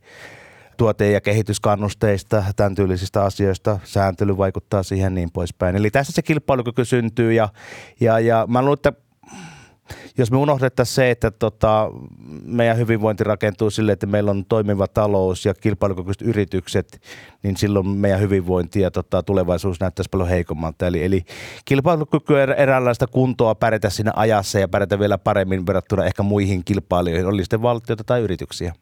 tuote- 0.78 1.12
ja 1.12 1.22
kehityskannusteista, 1.22 2.44
tämän 2.56 2.76
tyylisistä 2.76 3.24
asioista. 3.24 3.80
Sääntely 3.84 4.38
vaikuttaa 4.38 4.84
siihen 4.84 5.16
niin 5.16 5.32
poispäin. 5.32 5.76
Eli 5.76 5.92
tässä 5.92 6.14
se 6.14 6.22
kilpailukyky 6.22 6.86
syntyy 6.86 7.34
ja, 7.34 7.50
ja, 8.00 8.20
ja 8.20 8.46
mä 8.50 8.62
luulen, 8.62 8.74
että 8.74 8.94
jos 10.18 10.32
me 10.32 10.38
unohdettaisiin 10.38 10.96
se, 10.96 11.12
että 11.12 11.32
tota, 11.32 11.92
meidän 12.46 12.78
hyvinvointi 12.78 13.24
rakentuu 13.24 13.70
sille, 13.70 13.92
että 13.92 14.06
meillä 14.06 14.32
on 14.32 14.46
toimiva 14.46 14.88
talous 14.88 15.46
ja 15.46 15.54
kilpailukykyiset 15.54 16.22
yritykset, 16.22 17.02
niin 17.44 17.58
silloin 17.58 17.88
meidän 17.88 18.20
hyvinvointi 18.20 18.80
ja 18.82 18.92
tota, 18.92 19.24
tulevaisuus 19.24 19.80
näyttäisi 19.80 20.10
paljon 20.10 20.30
heikommalta. 20.30 20.88
Eli, 20.88 21.04
eli 21.04 21.24
kilpailukyky 21.66 22.34
on 22.34 22.40
eräänlaista 22.40 23.08
kuntoa 23.08 23.56
pärjätä 23.56 23.90
siinä 23.90 24.12
ajassa 24.16 24.60
ja 24.60 24.68
pärjätä 24.68 25.00
vielä 25.00 25.18
paremmin 25.18 25.68
verrattuna 25.68 26.06
ehkä 26.06 26.24
muihin 26.24 26.64
kilpailijoihin, 26.66 27.28
oli 27.28 27.44
sitten 27.44 27.62
valtioita 27.62 28.04
tai 28.04 28.22
yrityksiä. 28.22 28.74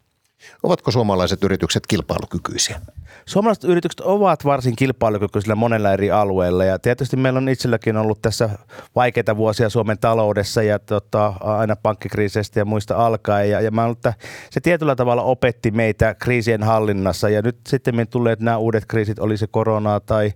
Ovatko 0.63 0.91
suomalaiset 0.91 1.43
yritykset 1.43 1.87
kilpailukykyisiä? 1.87 2.81
Suomalaiset 3.25 3.63
yritykset 3.63 3.99
ovat 3.99 4.45
varsin 4.45 4.75
kilpailukykyisillä 4.75 5.55
monella 5.55 5.91
eri 5.93 6.11
alueilla 6.11 6.65
ja 6.65 6.79
tietysti 6.79 7.17
meillä 7.17 7.37
on 7.37 7.49
itselläkin 7.49 7.97
ollut 7.97 8.21
tässä 8.21 8.49
vaikeita 8.95 9.37
vuosia 9.37 9.69
Suomen 9.69 9.97
taloudessa 9.99 10.63
ja 10.63 10.79
tota, 10.79 11.33
aina 11.39 11.75
pankkikriiseistä 11.75 12.59
ja 12.59 12.65
muista 12.65 12.95
alkaen 13.05 13.49
ja, 13.49 13.61
ja 13.61 13.71
mä 13.71 13.87
että 13.87 14.13
se 14.49 14.59
tietyllä 14.59 14.95
tavalla 14.95 15.21
opetti 15.21 15.71
meitä 15.71 16.15
kriisien 16.15 16.63
hallinnassa 16.63 17.29
ja 17.29 17.41
nyt 17.41 17.57
sitten 17.67 18.07
tulleet 18.09 18.39
nämä 18.39 18.57
uudet 18.57 18.85
kriisit, 18.87 19.19
oli 19.19 19.37
se 19.37 19.47
korona 19.47 19.99
tai 19.99 20.33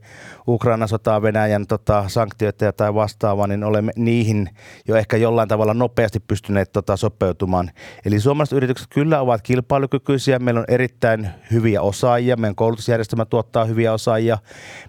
Ukraina 0.47 0.87
sotaa 0.87 1.21
Venäjän 1.21 1.67
tota, 1.67 2.03
sanktioita 2.07 2.73
tai 2.73 2.93
vastaavaa, 2.93 3.47
niin 3.47 3.63
olemme 3.63 3.91
niihin 3.95 4.49
jo 4.87 4.95
ehkä 4.95 5.17
jollain 5.17 5.49
tavalla 5.49 5.73
nopeasti 5.73 6.19
pystyneet 6.19 6.71
tota, 6.71 6.97
sopeutumaan. 6.97 7.71
Eli 8.05 8.19
suomalaiset 8.19 8.57
yritykset 8.57 8.87
kyllä 8.89 9.21
ovat 9.21 9.41
kilpailukykyisiä, 9.41 9.90
meillä 10.39 10.59
on 10.59 10.65
erittäin 10.67 11.29
hyviä 11.51 11.81
osaajia, 11.81 12.37
meidän 12.37 12.55
koulutusjärjestelmä 12.55 13.25
tuottaa 13.25 13.65
hyviä 13.65 13.93
osaajia. 13.93 14.37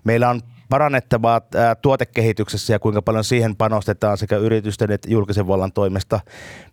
Meillä 0.04 0.30
on 0.30 0.40
parannettavaa 0.68 1.40
tuotekehityksessä 1.82 2.72
ja 2.72 2.78
kuinka 2.78 3.02
paljon 3.02 3.24
siihen 3.24 3.56
panostetaan 3.56 4.18
sekä 4.18 4.36
yritysten 4.36 4.90
että 4.90 5.10
julkisen 5.10 5.46
vallan 5.46 5.72
toimesta. 5.72 6.20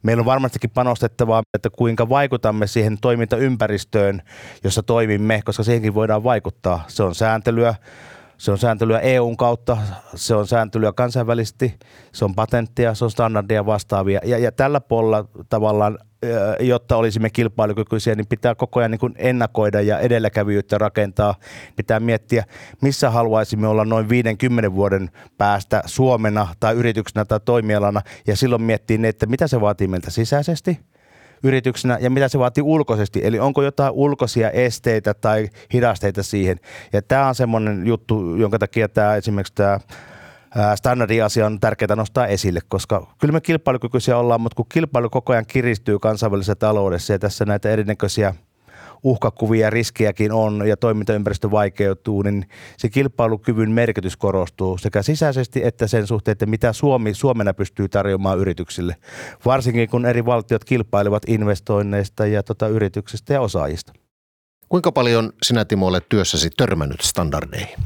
Meillä 0.04 0.22
on 0.22 0.26
varmastikin 0.26 0.70
panostettavaa, 0.70 1.44
että 1.54 1.70
kuinka 1.70 2.10
vaikutamme 2.10 2.68
siihen 2.68 2.98
toimintaympäristöön, 3.02 4.22
jossa 4.64 4.84
toimimme, 4.84 5.42
koska 5.46 5.64
siihenkin 5.64 5.94
voidaan 5.94 6.24
vaikuttaa. 6.24 6.84
Se 6.88 7.04
on 7.04 7.16
sääntelyä, 7.16 7.76
se 8.40 8.52
on 8.52 8.58
sääntelyä 8.58 9.00
EUn 9.00 9.38
kautta, 9.38 9.78
se 10.16 10.36
on 10.36 10.48
sääntelyä 10.48 10.94
kansainvälisesti, 10.94 11.76
se 12.12 12.26
on 12.26 12.36
patenttia, 12.36 12.94
se 12.94 13.06
on 13.06 13.12
standardia 13.12 13.66
vastaavia. 13.66 14.20
Ja, 14.24 14.38
ja 14.38 14.52
tällä 14.52 14.82
puolella 14.82 15.26
tavallaan 15.50 15.98
jotta 16.60 16.96
olisimme 16.96 17.30
kilpailukykyisiä, 17.30 18.16
niin 18.16 18.28
pitää 18.28 18.56
koko 18.56 18.80
ajan 18.80 18.92
niin 18.92 19.00
kuin 19.00 19.14
ennakoida 19.18 19.82
ja 19.82 20.00
edelläkävijyyttä 20.00 20.78
rakentaa. 20.78 21.36
Pitää 21.76 22.00
miettiä, 22.00 22.44
missä 22.82 23.10
haluaisimme 23.10 23.68
olla 23.68 23.86
noin 23.86 24.10
50 24.10 24.74
vuoden 24.74 25.10
päästä 25.38 25.84
Suomena 25.86 26.48
tai 26.60 26.76
yrityksenä 26.76 27.26
tai 27.26 27.40
toimialana 27.46 28.02
ja 28.28 28.36
silloin 28.36 28.62
miettiä, 28.62 28.98
että 29.04 29.26
mitä 29.26 29.48
se 29.48 29.62
vaatii 29.62 29.88
meiltä 29.88 30.12
sisäisesti– 30.12 30.80
yrityksenä 31.44 31.98
ja 32.02 32.10
mitä 32.10 32.28
se 32.28 32.40
vaatii 32.40 32.64
ulkoisesti. 32.64 33.22
Eli 33.24 33.40
onko 33.40 33.64
jotain 33.64 33.92
ulkoisia 33.92 34.52
esteitä 34.52 35.14
tai 35.14 35.50
hidasteita 35.74 36.24
siihen. 36.24 36.60
Ja 36.94 37.02
tämä 37.02 37.28
on 37.28 37.36
semmoinen 37.36 37.88
juttu, 37.88 38.36
jonka 38.36 38.60
takia 38.60 38.90
tämä 38.90 39.16
esimerkiksi 39.16 39.54
tämä 39.56 39.80
standardiasia 40.76 41.46
on 41.46 41.60
tärkeää 41.60 41.96
nostaa 41.96 42.28
esille, 42.28 42.60
koska 42.68 43.08
kyllä 43.18 43.32
me 43.32 43.42
kilpailukykyisiä 43.42 44.18
ollaan, 44.18 44.42
mutta 44.42 44.56
kun 44.56 44.66
kilpailu 44.70 45.10
koko 45.10 45.34
ajan 45.34 45.46
kiristyy 45.46 46.00
kansainvälisessä 46.00 46.56
taloudessa 46.56 47.14
ja 47.14 47.20
tässä 47.20 47.46
näitä 47.46 47.70
erinäköisiä 47.70 48.34
uhkakuvia 49.04 49.66
ja 49.66 49.70
riskejäkin 49.70 50.32
on 50.32 50.68
ja 50.68 50.78
toimintaympäristö 50.78 51.52
vaikeutuu, 51.52 52.22
niin 52.22 52.46
se 52.78 52.90
kilpailukyvyn 52.90 53.72
merkitys 53.72 54.18
korostuu 54.18 54.78
sekä 54.78 55.02
sisäisesti 55.02 55.62
että 55.64 55.88
sen 55.88 56.08
suhteen, 56.08 56.32
että 56.32 56.46
mitä 56.46 56.74
Suomi 56.74 57.14
Suomena 57.14 57.54
pystyy 57.54 57.90
tarjoamaan 57.90 58.40
yrityksille. 58.40 58.96
Varsinkin 59.46 59.90
kun 59.90 60.06
eri 60.06 60.26
valtiot 60.26 60.64
kilpailevat 60.66 61.24
investoinneista 61.28 62.26
ja 62.26 62.44
tota, 62.44 62.68
yrityksistä 62.68 63.34
ja 63.34 63.42
osaajista. 63.42 63.94
Kuinka 64.70 64.92
paljon 64.92 65.34
sinä 65.44 65.66
Timo 65.66 65.88
olet 65.88 66.10
työssäsi 66.10 66.50
törmännyt 66.58 67.02
standardeihin? 67.02 67.78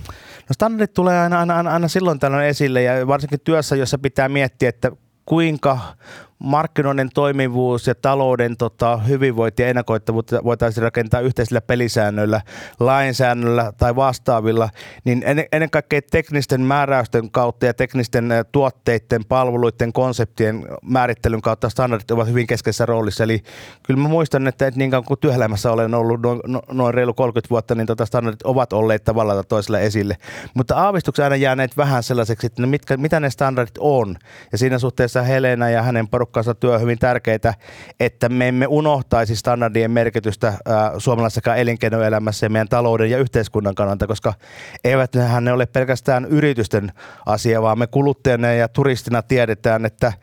No 0.49 0.53
standardit 0.53 0.93
tulee 0.93 1.19
aina, 1.19 1.39
aina, 1.39 1.71
aina 1.71 1.87
silloin 1.87 2.19
tällöin 2.19 2.47
esille 2.47 2.81
ja 2.81 3.07
varsinkin 3.07 3.39
työssä, 3.43 3.75
jossa 3.75 3.97
pitää 3.97 4.29
miettiä, 4.29 4.69
että 4.69 4.91
kuinka 5.25 5.79
markkinoiden 6.39 7.09
toimivuus 7.13 7.87
ja 7.87 7.95
talouden 7.95 8.57
tota, 8.57 8.97
hyvinvointi 8.97 9.63
ja 9.63 9.69
ennakoittavuutta 9.69 10.43
voitaisiin 10.43 10.83
rakentaa 10.83 11.19
yhteisillä 11.19 11.61
pelisäännöillä, 11.61 12.41
lainsäännöllä 12.79 13.73
tai 13.77 13.95
vastaavilla, 13.95 14.69
niin 15.03 15.23
ennen, 15.51 15.69
kaikkea 15.69 16.01
teknisten 16.11 16.61
määräysten 16.61 17.31
kautta 17.31 17.65
ja 17.65 17.73
teknisten 17.73 18.29
tuotteiden, 18.51 19.25
palveluiden, 19.25 19.93
konseptien 19.93 20.65
määrittelyn 20.81 21.41
kautta 21.41 21.69
standardit 21.69 22.11
ovat 22.11 22.27
hyvin 22.27 22.47
keskeisessä 22.47 22.85
roolissa. 22.85 23.23
Eli 23.23 23.43
kyllä 23.83 23.99
mä 23.99 24.07
muistan, 24.07 24.47
että, 24.47 24.71
niin 24.75 24.91
kauan 24.91 25.05
kuin 25.05 25.19
työelämässä 25.19 25.71
olen 25.71 25.93
ollut 25.93 26.21
noin, 26.21 26.39
no, 26.47 26.61
noin 26.71 26.93
reilu 26.93 27.13
30 27.13 27.49
vuotta, 27.49 27.75
niin 27.75 27.87
tota 27.87 28.05
standardit 28.05 28.41
ovat 28.43 28.73
olleet 28.73 29.03
tavallaan 29.03 29.43
toisella 29.47 29.79
esille. 29.79 30.17
Mutta 30.53 30.75
aavistukset 30.75 31.23
aina 31.23 31.35
jääneet 31.35 31.77
vähän 31.77 32.03
sellaiseksi, 32.03 32.47
että 32.47 32.61
ne 32.61 32.67
mitkä, 32.67 32.97
mitä 32.97 33.19
ne 33.19 33.29
standardit 33.29 33.77
on. 33.79 34.15
Ja 34.51 34.57
siinä 34.57 34.79
suhteessa 34.79 35.21
Helena 35.21 35.69
ja 35.69 35.81
hänen 35.81 36.07
porukkansa 36.23 36.55
työ 36.55 36.73
on 36.73 36.81
hyvin 36.81 36.99
tärkeää, 36.99 37.53
että 37.99 38.29
me 38.29 38.47
emme 38.47 38.67
unohtaisi 38.67 39.35
standardien 39.35 39.91
merkitystä 39.91 40.53
suomalaisessa 40.97 41.55
elinkeinoelämässä 41.55 42.45
ja 42.45 42.49
meidän 42.49 42.67
talouden 42.67 43.09
ja 43.09 43.17
yhteiskunnan 43.17 43.75
kannalta, 43.75 44.07
koska 44.07 44.33
eivät 44.83 45.11
ne 45.41 45.53
ole 45.53 45.65
pelkästään 45.65 46.25
yritysten 46.25 46.91
asia, 47.25 47.61
vaan 47.61 47.79
me 47.79 47.87
kuluttajana 47.87 48.51
ja 48.51 48.67
turistina 48.67 49.21
tiedetään, 49.21 49.85
että 49.85 50.13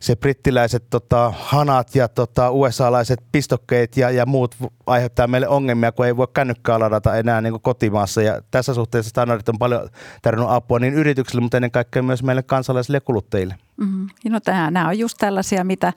se 0.00 0.16
brittiläiset 0.16 0.84
tota, 0.90 1.32
hanat 1.36 1.94
ja 1.94 2.08
tota, 2.08 2.50
USA-laiset 2.50 3.20
pistokkeet 3.32 3.96
ja, 3.96 4.10
ja 4.10 4.26
muut 4.26 4.54
aiheuttaa 4.86 5.26
meille 5.26 5.48
ongelmia, 5.48 5.92
kun 5.92 6.06
ei 6.06 6.16
voi 6.16 6.28
kännykkää 6.34 6.78
ladata 6.78 7.16
enää 7.16 7.40
niin 7.40 7.52
kuin 7.52 7.62
kotimaassa. 7.62 8.22
Ja 8.22 8.40
tässä 8.50 8.74
suhteessa 8.74 9.10
standardit 9.10 9.48
on 9.48 9.58
paljon 9.58 9.88
tarjonnut 10.22 10.54
apua 10.54 10.78
niin 10.78 10.94
yrityksille, 10.94 11.42
mutta 11.42 11.56
ennen 11.56 11.70
kaikkea 11.70 12.02
myös 12.02 12.22
meille 12.22 12.42
kansalaisille 12.42 12.96
ja 12.96 13.00
kuluttajille. 13.00 13.54
Mm-hmm. 13.76 14.08
No 14.28 14.40
tämä, 14.40 14.70
nämä 14.70 14.88
on 14.88 14.98
just 14.98 15.16
tällaisia, 15.18 15.64
mitä 15.64 15.92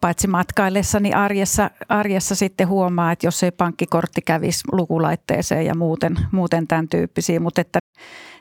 paitsi 0.00 0.28
matkaillessani 0.28 1.12
arjessa, 1.12 1.70
arjessa 1.88 2.34
sitten 2.34 2.68
huomaa, 2.68 3.12
että 3.12 3.26
jos 3.26 3.42
ei 3.42 3.50
pankkikortti 3.50 4.22
kävisi 4.22 4.64
lukulaitteeseen 4.72 5.66
ja 5.66 5.74
muuten, 5.74 6.16
muuten 6.32 6.66
tämän 6.66 6.88
tyyppisiä, 6.88 7.40
mutta 7.40 7.60
että 7.60 7.78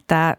tämä 0.08 0.36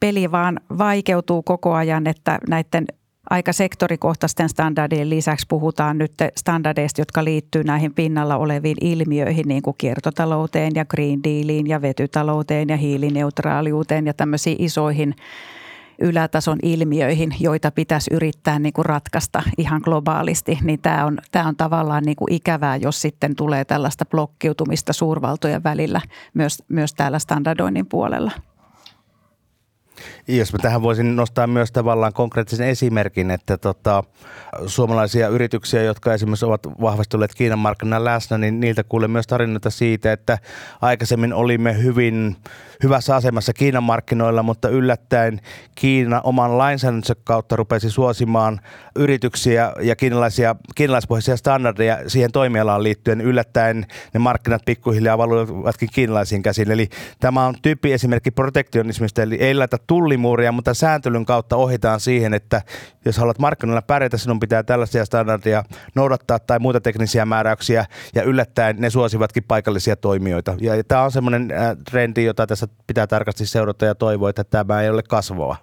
peli 0.00 0.30
vaan 0.30 0.60
vaikeutuu 0.78 1.42
koko 1.42 1.74
ajan, 1.74 2.06
että 2.06 2.38
näiden 2.48 2.86
aika 3.30 3.52
sektorikohtaisten 3.52 4.48
standardien 4.48 5.10
lisäksi 5.10 5.46
puhutaan 5.48 5.98
nyt 5.98 6.12
standardeista, 6.36 7.00
jotka 7.00 7.24
liittyy 7.24 7.64
näihin 7.64 7.94
pinnalla 7.94 8.36
oleviin 8.36 8.76
ilmiöihin, 8.80 9.48
niin 9.48 9.62
kuin 9.62 9.76
kiertotalouteen 9.78 10.72
ja 10.74 10.84
Green 10.84 11.22
Dealiin 11.24 11.66
ja 11.66 11.82
vetytalouteen 11.82 12.68
ja 12.68 12.76
hiilineutraaliuteen 12.76 14.06
ja 14.06 14.14
tämmöisiin 14.14 14.56
isoihin 14.58 15.14
ylätason 15.98 16.58
ilmiöihin, 16.62 17.34
joita 17.40 17.70
pitäisi 17.70 18.14
yrittää 18.14 18.58
niin 18.58 18.72
kuin 18.72 18.86
ratkaista 18.86 19.42
ihan 19.58 19.80
globaalisti, 19.84 20.58
niin 20.62 20.78
tämä 20.80 21.06
on, 21.06 21.18
tämä 21.32 21.48
on 21.48 21.56
tavallaan 21.56 22.02
niin 22.02 22.16
kuin 22.16 22.32
ikävää, 22.32 22.76
jos 22.76 23.00
sitten 23.00 23.36
tulee 23.36 23.64
tällaista 23.64 24.04
blokkiutumista 24.04 24.92
suurvaltojen 24.92 25.62
välillä 25.62 26.00
myös, 26.34 26.62
myös 26.68 26.94
täällä 26.94 27.18
standardoinnin 27.18 27.86
puolella. 27.86 28.30
Jos 30.28 30.52
mä 30.52 30.58
tähän 30.62 30.82
voisin 30.82 31.16
nostaa 31.16 31.46
myös 31.46 31.72
tavallaan 31.72 32.12
konkreettisen 32.12 32.68
esimerkin, 32.68 33.30
että 33.30 33.58
tota, 33.58 34.04
suomalaisia 34.66 35.28
yrityksiä, 35.28 35.82
jotka 35.82 36.14
esimerkiksi 36.14 36.44
ovat 36.44 36.66
vahvasti 36.80 37.16
olleet 37.16 37.34
Kiinan 37.34 37.58
markkinoilla 37.58 38.04
läsnä, 38.04 38.38
niin 38.38 38.60
niiltä 38.60 38.84
kuulee 38.84 39.08
myös 39.08 39.26
tarinoita 39.26 39.70
siitä, 39.70 40.12
että 40.12 40.38
aikaisemmin 40.80 41.32
olimme 41.32 41.82
hyvin 41.82 42.36
hyvässä 42.82 43.16
asemassa 43.16 43.52
Kiinan 43.52 43.82
markkinoilla, 43.82 44.42
mutta 44.42 44.68
yllättäen 44.68 45.40
Kiina 45.74 46.20
oman 46.20 46.58
lainsäädännönsä 46.58 47.14
kautta 47.24 47.56
rupesi 47.56 47.90
suosimaan 47.90 48.60
yrityksiä 48.96 49.72
ja 49.80 49.96
kiinalaisia, 49.96 50.56
kiinalaispohjaisia 50.74 51.36
standardeja 51.36 52.10
siihen 52.10 52.32
toimialaan 52.32 52.82
liittyen. 52.82 53.20
Yllättäen 53.20 53.86
ne 54.14 54.20
markkinat 54.20 54.62
pikkuhiljaa 54.64 55.18
valuivatkin 55.18 55.88
kiinalaisiin 55.92 56.42
käsiin. 56.42 56.70
Eli 56.70 56.88
tämä 57.20 57.46
on 57.46 57.54
tyyppi 57.62 57.92
esimerkki 57.92 58.30
protektionismista, 58.30 59.22
eli 59.22 59.34
ei 59.34 59.54
laita 59.54 59.78
tullimuuria, 59.92 60.52
mutta 60.52 60.74
sääntelyn 60.74 61.24
kautta 61.24 61.56
ohitaan 61.56 62.00
siihen, 62.00 62.34
että 62.34 62.62
jos 63.04 63.18
haluat 63.18 63.38
markkinoilla 63.38 63.82
pärjätä, 63.82 64.16
sinun 64.16 64.40
pitää 64.40 64.62
tällaisia 64.62 65.04
standardeja 65.04 65.64
noudattaa 65.94 66.38
tai 66.38 66.58
muita 66.58 66.80
teknisiä 66.80 67.24
määräyksiä, 67.24 67.86
ja 68.14 68.22
yllättäen 68.22 68.76
ne 68.78 68.90
suosivatkin 68.90 69.44
paikallisia 69.48 69.96
toimijoita. 69.96 70.54
Ja 70.60 70.84
tämä 70.84 71.02
on 71.02 71.12
semmoinen 71.12 71.50
äh, 71.50 71.76
trendi, 71.90 72.24
jota 72.24 72.46
tässä 72.46 72.68
pitää 72.86 73.06
tarkasti 73.06 73.46
seurata 73.46 73.84
ja 73.84 73.94
toivoa, 73.94 74.30
että 74.30 74.44
tämä 74.44 74.82
ei 74.82 74.90
ole 74.90 75.02
kasvava. 75.02 75.56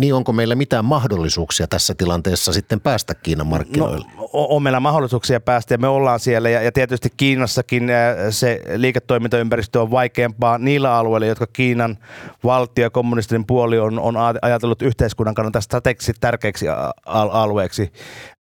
Niin 0.00 0.14
onko 0.14 0.32
meillä 0.32 0.54
mitään 0.54 0.84
mahdollisuuksia 0.84 1.66
tässä 1.66 1.94
tilanteessa 1.94 2.52
sitten 2.52 2.80
päästä 2.80 3.14
Kiinan 3.14 3.46
markkinoille? 3.46 4.06
No, 4.16 4.28
on 4.32 4.62
meillä 4.62 4.80
mahdollisuuksia 4.80 5.40
päästä 5.40 5.74
ja 5.74 5.78
me 5.78 5.88
ollaan 5.88 6.20
siellä 6.20 6.50
ja, 6.50 6.62
ja 6.62 6.72
tietysti 6.72 7.08
Kiinassakin 7.16 7.90
äh, 7.90 8.16
se 8.30 8.60
liiketoimintaympäristö 8.76 9.82
on 9.82 9.90
vaikeampaa 9.90 10.58
niillä 10.58 10.96
alueilla, 10.96 11.26
jotka 11.26 11.46
Kiinan 11.46 11.98
valtio 12.44 12.84
ja 12.84 12.90
kommunistinen 12.90 13.46
puoli 13.46 13.78
on, 13.78 13.98
on 13.98 14.14
ajatellut 14.42 14.82
yhteiskunnan 14.82 15.34
kannalta 15.34 15.60
strategisesti 15.60 16.12
tärkeäksi 16.20 16.66
alueeksi. 17.06 17.92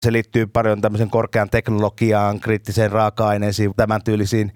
Se 0.06 0.12
liittyy 0.12 0.48
paljon 0.48 0.82
tämmöisen 0.82 1.10
korkean 1.10 1.50
teknologiaan, 1.50 2.39
kriittiseen 2.39 2.91
raaka-aineisiin, 2.91 3.74
tämän 3.76 4.04
tyylisiin. 4.04 4.52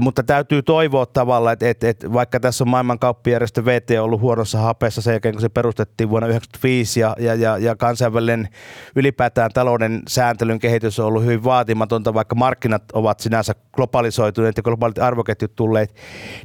Mutta 0.00 0.22
täytyy 0.22 0.62
toivoa 0.62 1.06
tavalla, 1.06 1.52
että, 1.52 1.68
että, 1.68 1.88
että 1.88 2.12
vaikka 2.12 2.40
tässä 2.40 2.64
on 2.64 2.68
maailmankauppajärjestö 2.68 3.64
VT 3.64 3.90
ollut 4.00 4.20
huonossa 4.20 4.58
hapeessa 4.58 5.02
sen 5.02 5.12
jälkeen, 5.12 5.34
kun 5.34 5.40
se 5.40 5.48
perustettiin 5.48 6.10
vuonna 6.10 6.26
1995 6.26 7.00
ja, 7.00 7.16
ja, 7.18 7.34
ja, 7.34 7.58
ja 7.58 7.76
kansainvälinen 7.76 8.48
ylipäätään 8.96 9.50
talouden 9.54 10.02
sääntelyn 10.08 10.58
kehitys 10.58 11.00
on 11.00 11.06
ollut 11.06 11.22
hyvin 11.22 11.44
vaatimatonta, 11.44 12.14
vaikka 12.14 12.34
markkinat 12.34 12.82
ovat 12.92 13.20
sinänsä 13.20 13.54
globalisoituneet 13.72 14.56
ja 14.56 14.62
globaalit 14.62 14.98
arvoketjut 14.98 15.56
tulleet, 15.56 15.94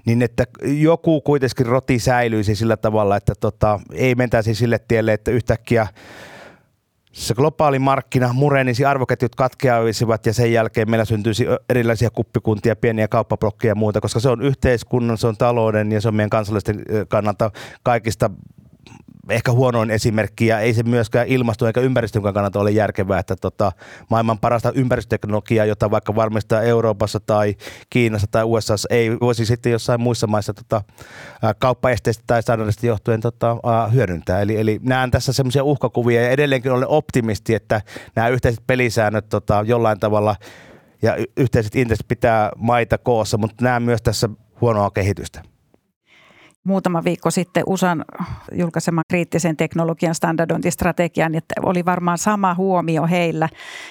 niin 0.06 0.22
että 0.22 0.46
joku 0.64 1.22
kuitenkin 1.22 1.66
roti 1.66 2.00
säilyisi 2.00 2.56
sillä 2.56 2.78
tavalla, 2.78 3.16
että 3.16 3.34
tota, 3.40 3.80
ei 3.94 4.16
mentäisi 4.16 4.56
sille 4.56 4.80
tielle, 4.88 5.14
että 5.14 5.32
yhtäkkiä 5.32 5.88
se 7.12 7.34
globaali 7.34 7.80
markkina 7.80 8.34
murenisi, 8.34 8.86
arvoketjut 8.86 9.36
katkeaisivat 9.36 10.26
ja 10.26 10.34
sen 10.34 10.54
jälkeen 10.54 10.90
meillä 10.90 11.06
syntyisi 11.06 11.46
erilaisia 11.70 12.10
kuppikuntia, 12.10 12.76
pieniä 12.76 13.08
kauppablokkeja 13.08 13.72
ja 13.72 13.76
muuta, 13.76 14.02
koska 14.02 14.20
se 14.20 14.30
on 14.30 14.42
yhteiskunnan, 14.42 15.18
se 15.18 15.28
on 15.28 15.38
talouden 15.38 15.92
ja 15.92 16.02
se 16.02 16.08
on 16.08 16.16
meidän 16.16 16.30
kansalaisten 16.30 16.84
kannalta 17.08 17.52
kaikista 17.84 18.30
ehkä 19.32 19.52
huonoin 19.52 19.92
esimerkki 19.92 20.48
ja 20.48 20.60
ei 20.60 20.74
se 20.74 20.84
myöskään 20.84 21.28
ilmasto- 21.28 21.68
eikä 21.68 21.82
ympäristön 21.82 22.24
kannalta 22.24 22.60
ole 22.60 22.72
järkevää, 22.72 23.20
että 23.20 23.36
tota, 23.36 23.72
maailman 24.10 24.40
parasta 24.40 24.72
ympäristöteknologiaa, 24.76 25.66
jota 25.66 25.92
vaikka 25.92 26.16
valmistaa 26.16 26.62
Euroopassa 26.62 27.20
tai 27.20 27.56
Kiinassa 27.90 28.28
tai 28.32 28.44
USA, 28.44 28.76
ei 28.90 29.20
voisi 29.20 29.46
sitten 29.46 29.72
jossain 29.72 30.02
muissa 30.02 30.28
maissa 30.28 30.54
tota, 30.54 30.82
kauppaesteistä 31.60 32.24
tai 32.28 32.42
standardista 32.42 32.86
johtuen 32.86 33.22
tota, 33.22 33.58
hyödyntää. 33.94 34.42
Eli, 34.42 34.60
eli 34.60 34.80
näen 34.84 35.12
tässä 35.12 35.34
semmoisia 35.34 35.64
uhkakuvia 35.64 36.22
ja 36.22 36.30
edelleenkin 36.30 36.72
olen 36.72 36.88
optimisti, 36.88 37.56
että 37.56 37.82
nämä 38.16 38.28
yhteiset 38.28 38.64
pelisäännöt 38.68 39.30
tota, 39.30 39.64
jollain 39.68 40.00
tavalla 40.00 40.36
ja 41.02 41.18
yhteiset 41.38 41.76
intressit 41.76 42.08
pitää 42.08 42.52
maita 42.58 42.98
koossa, 42.98 43.38
mutta 43.38 43.64
näen 43.64 43.84
myös 43.84 44.02
tässä 44.02 44.30
huonoa 44.62 44.92
kehitystä 44.92 45.42
muutama 46.70 47.04
viikko 47.04 47.32
sitten 47.32 47.64
USAn 47.68 48.06
julkaisema 48.52 49.02
kriittisen 49.10 49.58
teknologian 49.58 50.16
standardointistrategian, 50.16 51.36
että 51.36 51.56
oli 51.64 51.86
varmaan 51.86 52.18
sama 52.18 52.54
huomio 52.54 53.08
heillä, 53.08 53.50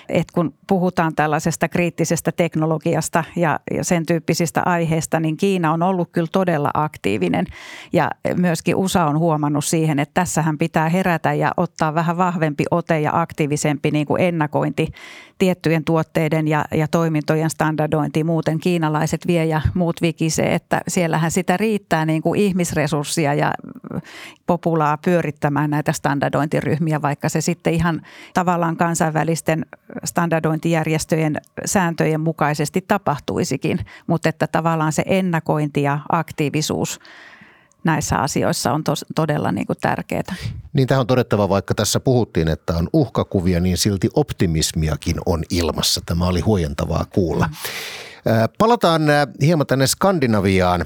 että 0.08 0.32
kun 0.34 0.54
puhutaan 0.66 1.14
tällaisesta 1.14 1.68
kriittisestä 1.68 2.32
teknologiasta 2.32 3.24
ja, 3.36 3.60
sen 3.82 4.06
tyyppisistä 4.06 4.62
aiheista, 4.66 5.20
niin 5.20 5.36
Kiina 5.36 5.72
on 5.72 5.82
ollut 5.82 6.08
kyllä 6.12 6.28
todella 6.32 6.70
aktiivinen. 6.74 7.46
Ja 7.92 8.10
myöskin 8.36 8.76
USA 8.76 9.06
on 9.06 9.18
huomannut 9.18 9.64
siihen, 9.64 9.98
että 9.98 10.14
tässähän 10.14 10.58
pitää 10.58 10.88
herätä 10.88 11.32
ja 11.32 11.52
ottaa 11.56 11.94
vähän 11.94 12.16
vahvempi 12.16 12.64
ote 12.70 13.00
ja 13.00 13.20
aktiivisempi 13.20 13.90
niin 13.90 14.06
kuin 14.06 14.22
ennakointi 14.22 14.88
tiettyjen 15.38 15.85
tuotteiden 15.85 16.48
ja, 16.48 16.64
ja 16.74 16.88
toimintojen 16.88 17.51
standardointi. 17.51 18.24
Muuten 18.24 18.59
kiinalaiset 18.59 19.27
vie 19.27 19.44
ja 19.44 19.61
muut 19.74 20.03
vikisee, 20.03 20.55
että 20.55 20.81
siellähän 20.88 21.31
sitä 21.31 21.57
riittää 21.57 22.07
niin 22.07 22.22
kuin 22.22 22.40
ihmisresurssia 22.40 23.35
ja 23.35 23.53
populaa 24.46 24.98
pyörittämään 25.05 25.70
näitä 25.70 25.92
standardointiryhmiä, 25.92 27.03
vaikka 27.03 27.29
se 27.29 27.40
sitten 27.40 27.74
ihan 27.74 28.03
tavallaan 28.35 28.77
kansainvälisten 28.77 29.66
standardointijärjestöjen 30.05 31.37
sääntöjen 31.64 32.20
mukaisesti 32.20 32.85
tapahtuisikin, 32.88 33.79
mutta 34.07 34.29
että 34.29 34.46
tavallaan 34.46 34.92
se 34.92 35.03
ennakointi 35.07 35.83
ja 35.83 35.98
aktiivisuus 36.09 37.01
näissä 37.84 38.16
asioissa 38.16 38.72
on 38.72 38.84
tos, 38.84 39.04
todella 39.14 39.52
niin 39.52 39.66
kuin 39.66 39.76
tärkeää. 39.80 40.34
Niin 40.72 40.88
tähän 40.88 41.00
on 41.00 41.06
todettava, 41.06 41.48
vaikka 41.48 41.74
tässä 41.74 42.00
puhuttiin, 42.00 42.48
että 42.48 42.76
on 42.76 42.88
uhkakuvia, 42.92 43.60
niin 43.60 43.78
silti 43.78 44.08
optimismiakin 44.14 45.16
on 45.26 45.44
ilmassa. 45.50 46.00
Tämä 46.06 46.26
oli 46.26 46.40
huojentavaa 46.40 47.04
kuulla. 47.04 47.50
Palataan 48.58 49.02
hieman 49.40 49.66
tänne 49.66 49.86
Skandinaviaan. 49.86 50.84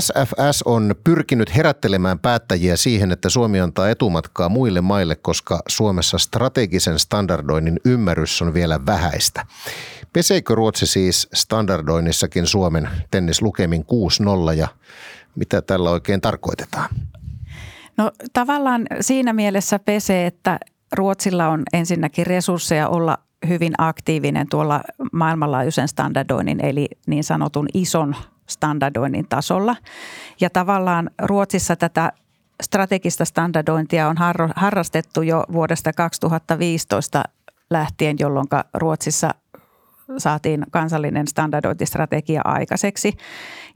SFS 0.00 0.62
on 0.64 0.94
pyrkinyt 1.04 1.56
herättelemään 1.56 2.18
päättäjiä 2.18 2.76
siihen, 2.76 3.12
että 3.12 3.28
Suomi 3.28 3.60
antaa 3.60 3.90
etumatkaa 3.90 4.48
muille 4.48 4.80
maille, 4.80 5.16
koska 5.16 5.62
Suomessa 5.68 6.18
strategisen 6.18 6.98
standardoinnin 6.98 7.80
ymmärrys 7.84 8.42
on 8.42 8.54
vielä 8.54 8.86
vähäistä. 8.86 9.46
Peseikö 10.12 10.54
Ruotsi 10.54 10.86
siis 10.86 11.28
standardoinnissakin 11.34 12.46
Suomen 12.46 12.88
tennislukemin 13.10 13.84
6-0 14.52 14.54
ja 14.54 14.68
mitä 15.36 15.62
tällä 15.62 15.90
oikein 15.90 16.20
tarkoitetaan? 16.20 16.88
No 17.96 18.12
tavallaan 18.32 18.86
siinä 19.00 19.32
mielessä 19.32 19.78
pesee, 19.78 20.26
että 20.26 20.58
Ruotsilla 20.92 21.48
on 21.48 21.62
ensinnäkin 21.72 22.26
resursseja 22.26 22.88
olla 22.88 23.18
hyvin 23.48 23.72
aktiivinen 23.78 24.48
tuolla 24.48 24.82
maailmanlaajuisen 25.12 25.88
standardoinnin 25.88 26.64
eli 26.64 26.88
niin 27.06 27.24
sanotun 27.24 27.66
ison 27.74 28.16
standardoinnin 28.48 29.28
tasolla. 29.28 29.76
Ja 30.40 30.50
tavallaan 30.50 31.10
Ruotsissa 31.22 31.76
tätä 31.76 32.12
strategista 32.62 33.24
standardointia 33.24 34.08
on 34.08 34.16
harrastettu 34.56 35.22
jo 35.22 35.44
vuodesta 35.52 35.92
2015 35.92 37.22
lähtien, 37.70 38.16
jolloin 38.18 38.46
Ruotsissa 38.74 39.34
saatiin 40.18 40.66
kansallinen 40.70 41.28
standardointistrategia 41.28 42.40
aikaiseksi. 42.44 43.12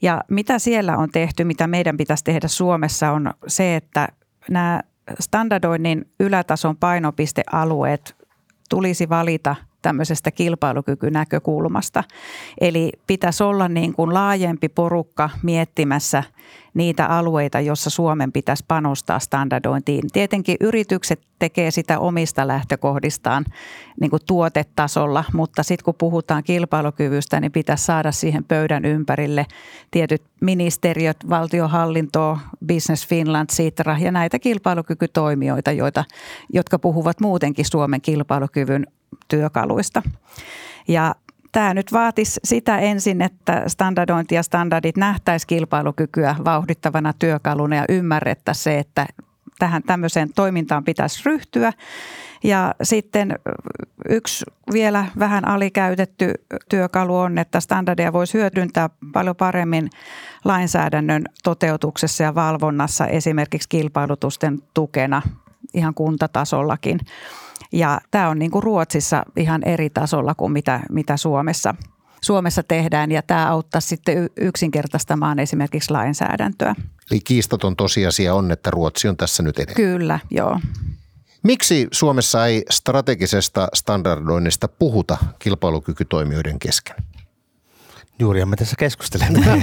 Ja 0.02 0.24
mitä 0.28 0.58
siellä 0.58 0.96
on 0.96 1.10
tehty, 1.10 1.44
mitä 1.44 1.66
meidän 1.66 1.96
pitäisi 1.96 2.24
tehdä 2.24 2.48
Suomessa 2.48 3.10
on 3.10 3.34
se, 3.46 3.76
että 3.76 4.08
nämä 4.50 4.80
standardoinnin 5.20 6.10
ylätason 6.20 6.76
painopistealueet 6.76 8.16
tulisi 8.70 9.08
valita 9.08 9.56
tämmöisestä 9.86 10.30
kilpailukykynäkökulmasta. 10.30 12.04
Eli 12.60 12.92
pitäisi 13.06 13.44
olla 13.44 13.68
niin 13.68 13.92
kuin 13.92 14.14
laajempi 14.14 14.68
porukka 14.68 15.30
miettimässä 15.42 16.22
niitä 16.74 17.06
alueita, 17.06 17.60
joissa 17.60 17.90
Suomen 17.90 18.32
pitäisi 18.32 18.64
panostaa 18.68 19.18
standardointiin. 19.18 20.04
Tietenkin 20.12 20.56
yritykset 20.60 21.20
tekee 21.38 21.70
sitä 21.70 21.98
omista 21.98 22.46
lähtökohdistaan 22.46 23.44
niin 24.00 24.10
kuin 24.10 24.22
tuotetasolla, 24.26 25.24
mutta 25.32 25.62
sitten 25.62 25.84
kun 25.84 25.94
puhutaan 25.98 26.44
kilpailukyvystä, 26.44 27.40
niin 27.40 27.52
pitäisi 27.52 27.84
saada 27.84 28.12
siihen 28.12 28.44
pöydän 28.44 28.84
ympärille 28.84 29.46
tietyt 29.90 30.22
ministeriöt, 30.40 31.16
valtiohallinto, 31.28 32.38
Business 32.66 33.08
Finland, 33.08 33.46
Sitra 33.52 33.98
ja 33.98 34.12
näitä 34.12 34.38
kilpailukykytoimijoita, 34.38 35.72
joita, 35.72 36.04
jotka 36.52 36.78
puhuvat 36.78 37.20
muutenkin 37.20 37.64
Suomen 37.64 38.00
kilpailukyvyn 38.00 38.86
työkaluista. 39.28 40.02
Ja 40.88 41.14
tämä 41.52 41.74
nyt 41.74 41.92
vaatisi 41.92 42.40
sitä 42.44 42.78
ensin, 42.78 43.22
että 43.22 43.62
standardointi 43.66 44.34
ja 44.34 44.42
standardit 44.42 44.96
nähtäisi 44.96 45.46
kilpailukykyä 45.46 46.36
vauhdittavana 46.44 47.12
työkaluna 47.12 47.76
ja 47.76 47.84
ymmärrettäisiin 47.88 48.62
se, 48.62 48.78
että 48.78 49.06
tähän 49.58 49.82
tämmöiseen 49.82 50.32
toimintaan 50.34 50.84
pitäisi 50.84 51.22
ryhtyä. 51.26 51.72
Ja 52.44 52.74
sitten 52.82 53.38
yksi 54.08 54.44
vielä 54.72 55.06
vähän 55.18 55.48
alikäytetty 55.48 56.34
työkalu 56.68 57.16
on, 57.16 57.38
että 57.38 57.60
standardia 57.60 58.12
voisi 58.12 58.34
hyödyntää 58.38 58.90
paljon 59.12 59.36
paremmin 59.36 59.90
lainsäädännön 60.44 61.24
toteutuksessa 61.44 62.22
ja 62.22 62.34
valvonnassa 62.34 63.06
esimerkiksi 63.06 63.68
kilpailutusten 63.68 64.62
tukena 64.74 65.22
ihan 65.74 65.94
kuntatasollakin. 65.94 67.00
Ja 67.72 68.00
tämä 68.10 68.28
on 68.28 68.38
niin 68.38 68.50
kuin 68.50 68.62
Ruotsissa 68.62 69.22
ihan 69.36 69.62
eri 69.64 69.90
tasolla 69.90 70.34
kuin 70.34 70.52
mitä, 70.52 70.80
mitä 70.90 71.16
Suomessa, 71.16 71.74
Suomessa 72.20 72.62
tehdään 72.62 73.12
ja 73.12 73.22
tämä 73.22 73.50
auttaa 73.50 73.80
sitten 73.80 74.30
yksinkertaistamaan 74.36 75.38
esimerkiksi 75.38 75.90
lainsäädäntöä. 75.90 76.74
Eli 77.10 77.20
kiistaton 77.20 77.76
tosiasia 77.76 78.34
on, 78.34 78.50
että 78.50 78.70
Ruotsi 78.70 79.08
on 79.08 79.16
tässä 79.16 79.42
nyt 79.42 79.58
edellä. 79.58 79.76
Kyllä, 79.76 80.18
joo. 80.30 80.60
Miksi 81.42 81.88
Suomessa 81.92 82.46
ei 82.46 82.64
strategisesta 82.70 83.68
standardoinnista 83.74 84.68
puhuta 84.68 85.16
kilpailukykytoimijoiden 85.38 86.58
kesken? 86.58 86.96
Juuri 88.18 88.44
me 88.44 88.56
tässä 88.56 88.76
keskustelemme. 88.78 89.38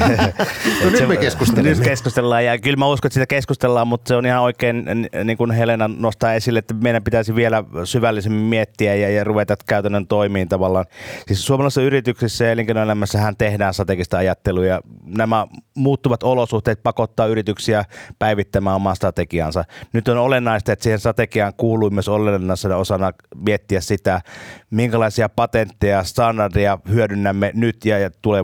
no 0.83 0.89
nyt 0.91 1.07
me 1.07 1.17
keskustelemme. 1.17 1.69
Nyt 1.69 1.83
keskustellaan 1.83 2.45
ja 2.45 2.59
kyllä 2.59 2.77
mä 2.77 2.87
uskon, 2.87 3.07
että 3.07 3.13
sitä 3.13 3.27
keskustellaan, 3.27 3.87
mutta 3.87 4.07
se 4.07 4.15
on 4.15 4.25
ihan 4.25 4.41
oikein, 4.41 4.85
niin 5.23 5.37
kuin 5.37 5.51
Helena 5.51 5.87
nostaa 5.87 6.33
esille, 6.33 6.59
että 6.59 6.73
meidän 6.73 7.03
pitäisi 7.03 7.35
vielä 7.35 7.63
syvällisemmin 7.83 8.41
miettiä 8.41 8.95
ja, 8.95 9.09
ja 9.09 9.23
ruveta 9.23 9.55
käytännön 9.65 10.07
toimiin 10.07 10.49
tavallaan. 10.49 10.85
Siis 11.27 11.45
suomalaisissa 11.45 11.81
yrityksissä 11.81 12.45
ja 12.45 12.51
elinkeinoelämässähän 12.51 13.37
tehdään 13.37 13.73
strategista 13.73 14.17
ajattelua 14.17 14.65
ja 14.65 14.81
nämä 15.05 15.47
muuttuvat 15.75 16.23
olosuhteet 16.23 16.83
pakottaa 16.83 17.27
yrityksiä 17.27 17.85
päivittämään 18.19 18.75
omaa 18.75 18.95
strategiansa. 18.95 19.65
Nyt 19.93 20.07
on 20.07 20.17
olennaista, 20.17 20.71
että 20.71 20.83
siihen 20.83 20.99
strategiaan 20.99 21.53
kuuluu 21.57 21.89
myös 21.89 22.09
olennaisena 22.09 22.75
osana 22.75 23.11
miettiä 23.35 23.81
sitä, 23.81 24.21
minkälaisia 24.69 25.29
patentteja, 25.29 26.03
standardeja 26.03 26.77
hyödynnämme 26.89 27.51
nyt 27.53 27.85
ja, 27.85 27.99
ja 27.99 28.09
tulevaisuudessa. 28.21 28.42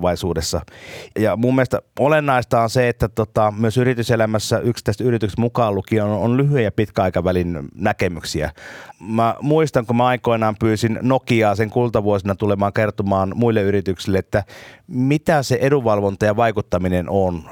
Ja 1.20 1.36
mun 1.36 1.56
mielestä 1.56 1.82
olennaista 2.00 2.62
on 2.62 2.70
se, 2.70 2.90
että 2.90 3.10
tota, 3.10 3.54
myös 3.58 3.78
yrityselämässä 3.78 4.60
yksittäiset 4.60 5.08
yritykset 5.08 5.40
mukaan 5.40 5.76
lukien 5.76 6.04
on, 6.04 6.12
on 6.12 6.38
lyhyen 6.38 6.64
ja 6.64 6.72
pitkäaikavälin 6.72 7.60
näkemyksiä. 7.76 8.52
Mä 9.00 9.36
muistan, 9.42 9.86
kun 9.86 9.96
mä 9.96 10.08
aikoinaan 10.08 10.56
pyysin 10.60 11.00
Nokiaa 11.02 11.56
sen 11.56 11.70
kultavuosina 11.70 12.36
tulemaan 12.36 12.74
kertomaan 12.74 13.32
muille 13.36 13.62
yrityksille, 13.62 14.18
että 14.18 14.44
mitä 14.88 15.44
se 15.44 15.58
edunvalvonta 15.62 16.26
ja 16.26 16.36
vaikuttaminen 16.36 17.10
on. 17.10 17.44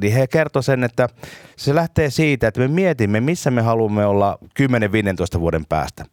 Niin 0.00 0.12
he 0.12 0.26
kertoi 0.26 0.62
sen, 0.62 0.84
että 0.84 1.08
se 1.56 1.74
lähtee 1.74 2.10
siitä, 2.10 2.48
että 2.48 2.60
me 2.60 2.68
mietimme, 2.68 3.20
missä 3.20 3.50
me 3.50 3.62
haluamme 3.62 4.06
olla 4.06 4.38
10-15 5.36 5.40
vuoden 5.40 5.66
päästä. 5.68 6.04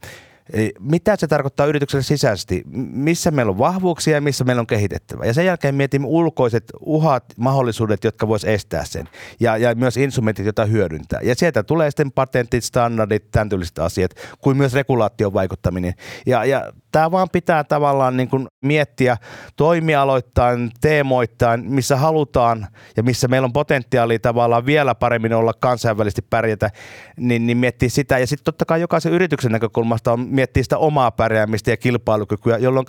Mitä 0.79 1.15
se 1.15 1.27
tarkoittaa 1.27 1.65
yritykselle 1.65 2.03
sisäisesti? 2.03 2.63
Missä 2.91 3.31
meillä 3.31 3.49
on 3.49 3.57
vahvuuksia 3.57 4.15
ja 4.15 4.21
missä 4.21 4.43
meillä 4.43 4.59
on 4.59 4.67
kehitettävä? 4.67 5.25
Ja 5.25 5.33
sen 5.33 5.45
jälkeen 5.45 5.75
mietimme 5.75 6.07
ulkoiset 6.07 6.63
uhat, 6.79 7.23
mahdollisuudet, 7.37 8.03
jotka 8.03 8.27
vois 8.27 8.43
estää 8.43 8.85
sen. 8.85 9.09
Ja, 9.39 9.57
ja 9.57 9.75
myös 9.75 9.97
instrumentit, 9.97 10.45
joita 10.45 10.65
hyödyntää. 10.65 11.19
Ja 11.23 11.35
sieltä 11.35 11.63
tulee 11.63 11.91
sitten 11.91 12.11
patentit, 12.11 12.63
standardit, 12.63 13.31
tämän 13.31 13.49
asiat, 13.79 14.11
kuin 14.41 14.57
myös 14.57 14.73
regulaation 14.73 15.33
vaikuttaminen. 15.33 15.93
Ja, 16.25 16.45
ja 16.45 16.71
tämä 16.91 17.11
vaan 17.11 17.29
pitää 17.29 17.63
tavallaan 17.63 18.17
niin 18.17 18.29
kuin 18.29 18.47
miettiä 18.61 19.17
toimialoittain, 19.55 20.71
teemoittain, 20.81 21.71
missä 21.71 21.95
halutaan 21.95 22.67
ja 22.97 23.03
missä 23.03 23.27
meillä 23.27 23.45
on 23.45 23.53
potentiaalia 23.53 24.19
tavallaan 24.19 24.65
vielä 24.65 24.95
paremmin 24.95 25.33
olla 25.33 25.53
kansainvälisesti 25.53 26.21
pärjätä, 26.21 26.69
niin, 27.17 27.47
niin 27.47 27.57
miettiä 27.57 27.89
sitä. 27.89 28.19
Ja 28.19 28.27
sitten 28.27 28.43
totta 28.43 28.65
kai 28.65 28.81
jokaisen 28.81 29.13
yrityksen 29.13 29.51
näkökulmasta 29.51 30.13
on 30.13 30.32
miettiä 30.33 30.63
sitä 30.63 30.77
omaa 30.77 31.11
pärjäämistä 31.11 31.71
ja 31.71 31.77
kilpailukykyä, 31.77 32.57
jolloin 32.57 32.85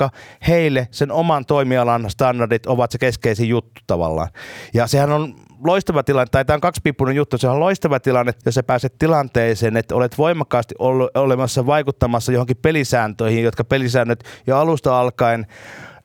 heille 0.48 0.88
sen 0.90 1.12
oman 1.12 1.46
toimialan 1.46 2.10
standardit 2.10 2.66
ovat 2.66 2.90
se 2.90 2.98
keskeisin 2.98 3.48
juttu 3.48 3.80
tavallaan. 3.86 4.28
Ja 4.74 4.86
sehän 4.86 5.12
on 5.12 5.34
loistava 5.64 6.02
tilanne, 6.02 6.28
tai 6.30 6.44
tämä 6.44 6.54
on 6.54 6.60
kaksipiippunen 6.60 7.16
juttu, 7.16 7.38
se 7.38 7.48
on 7.48 7.60
loistava 7.60 8.00
tilanne, 8.00 8.32
jos 8.46 8.54
sä 8.54 8.62
pääset 8.62 8.94
tilanteeseen, 8.98 9.76
että 9.76 9.94
olet 9.94 10.18
voimakkaasti 10.18 10.74
ollut, 10.78 11.16
olemassa 11.16 11.66
vaikuttamassa 11.66 12.32
johonkin 12.32 12.56
pelisääntöihin, 12.56 13.44
jotka 13.44 13.64
pelisäännöt 13.64 14.24
jo 14.46 14.58
alusta 14.58 15.00
alkaen 15.00 15.46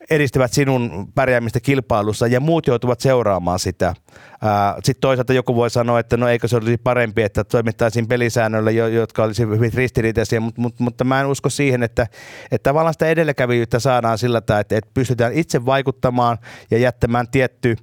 edistävät 0.09 0.53
sinun 0.53 1.11
pärjäämistä 1.15 1.59
kilpailussa 1.59 2.27
ja 2.27 2.39
muut 2.39 2.67
joutuvat 2.67 2.99
seuraamaan 2.99 3.59
sitä. 3.59 3.95
Sitten 4.75 5.01
toisaalta 5.01 5.33
joku 5.33 5.55
voi 5.55 5.69
sanoa, 5.69 5.99
että 5.99 6.17
no 6.17 6.27
eikö 6.27 6.47
se 6.47 6.55
olisi 6.57 6.77
parempi, 6.77 7.21
että 7.21 7.43
toimittaisiin 7.43 8.07
pelisäännöillä, 8.07 8.71
jotka 8.71 9.23
olisi 9.23 9.43
hyvin 9.43 9.73
ristiriitaisia, 9.73 10.41
mutta, 10.41 10.61
mutta, 10.61 10.83
mutta 10.83 11.03
mä 11.03 11.21
en 11.21 11.27
usko 11.27 11.49
siihen, 11.49 11.83
että, 11.83 12.07
että 12.51 12.69
tavallaan 12.69 12.93
sitä 12.93 13.07
edelläkävijyyttä 13.07 13.79
saadaan 13.79 14.17
sillä 14.17 14.41
tavalla, 14.41 14.61
että, 14.61 14.77
että 14.77 14.91
pystytään 14.93 15.33
itse 15.33 15.65
vaikuttamaan 15.65 16.37
ja 16.71 16.77
jättämään 16.77 17.27
tietty 17.27 17.75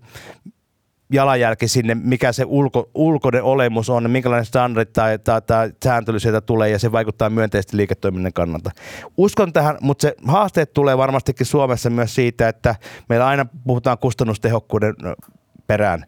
jalanjälki 1.12 1.68
sinne, 1.68 1.94
mikä 1.94 2.32
se 2.32 2.44
ulko, 2.46 2.90
ulkoinen 2.94 3.42
olemus 3.42 3.90
on, 3.90 4.10
minkälainen 4.10 4.44
standardit 4.44 4.92
tai, 4.92 5.18
tai, 5.18 5.42
tai 5.42 5.72
sääntely 5.84 6.20
sieltä 6.20 6.40
tulee 6.40 6.70
ja 6.70 6.78
se 6.78 6.92
vaikuttaa 6.92 7.30
myönteisesti 7.30 7.76
liiketoiminnan 7.76 8.32
kannalta. 8.32 8.70
Uskon 9.16 9.52
tähän, 9.52 9.76
mutta 9.80 10.02
se 10.02 10.14
haasteet 10.26 10.72
tulee 10.72 10.98
varmastikin 10.98 11.46
Suomessa 11.46 11.90
myös 11.90 12.14
siitä, 12.14 12.48
että 12.48 12.74
meillä 13.08 13.26
aina 13.26 13.46
puhutaan 13.66 13.98
kustannustehokkuuden 13.98 14.94
perään. 15.66 16.04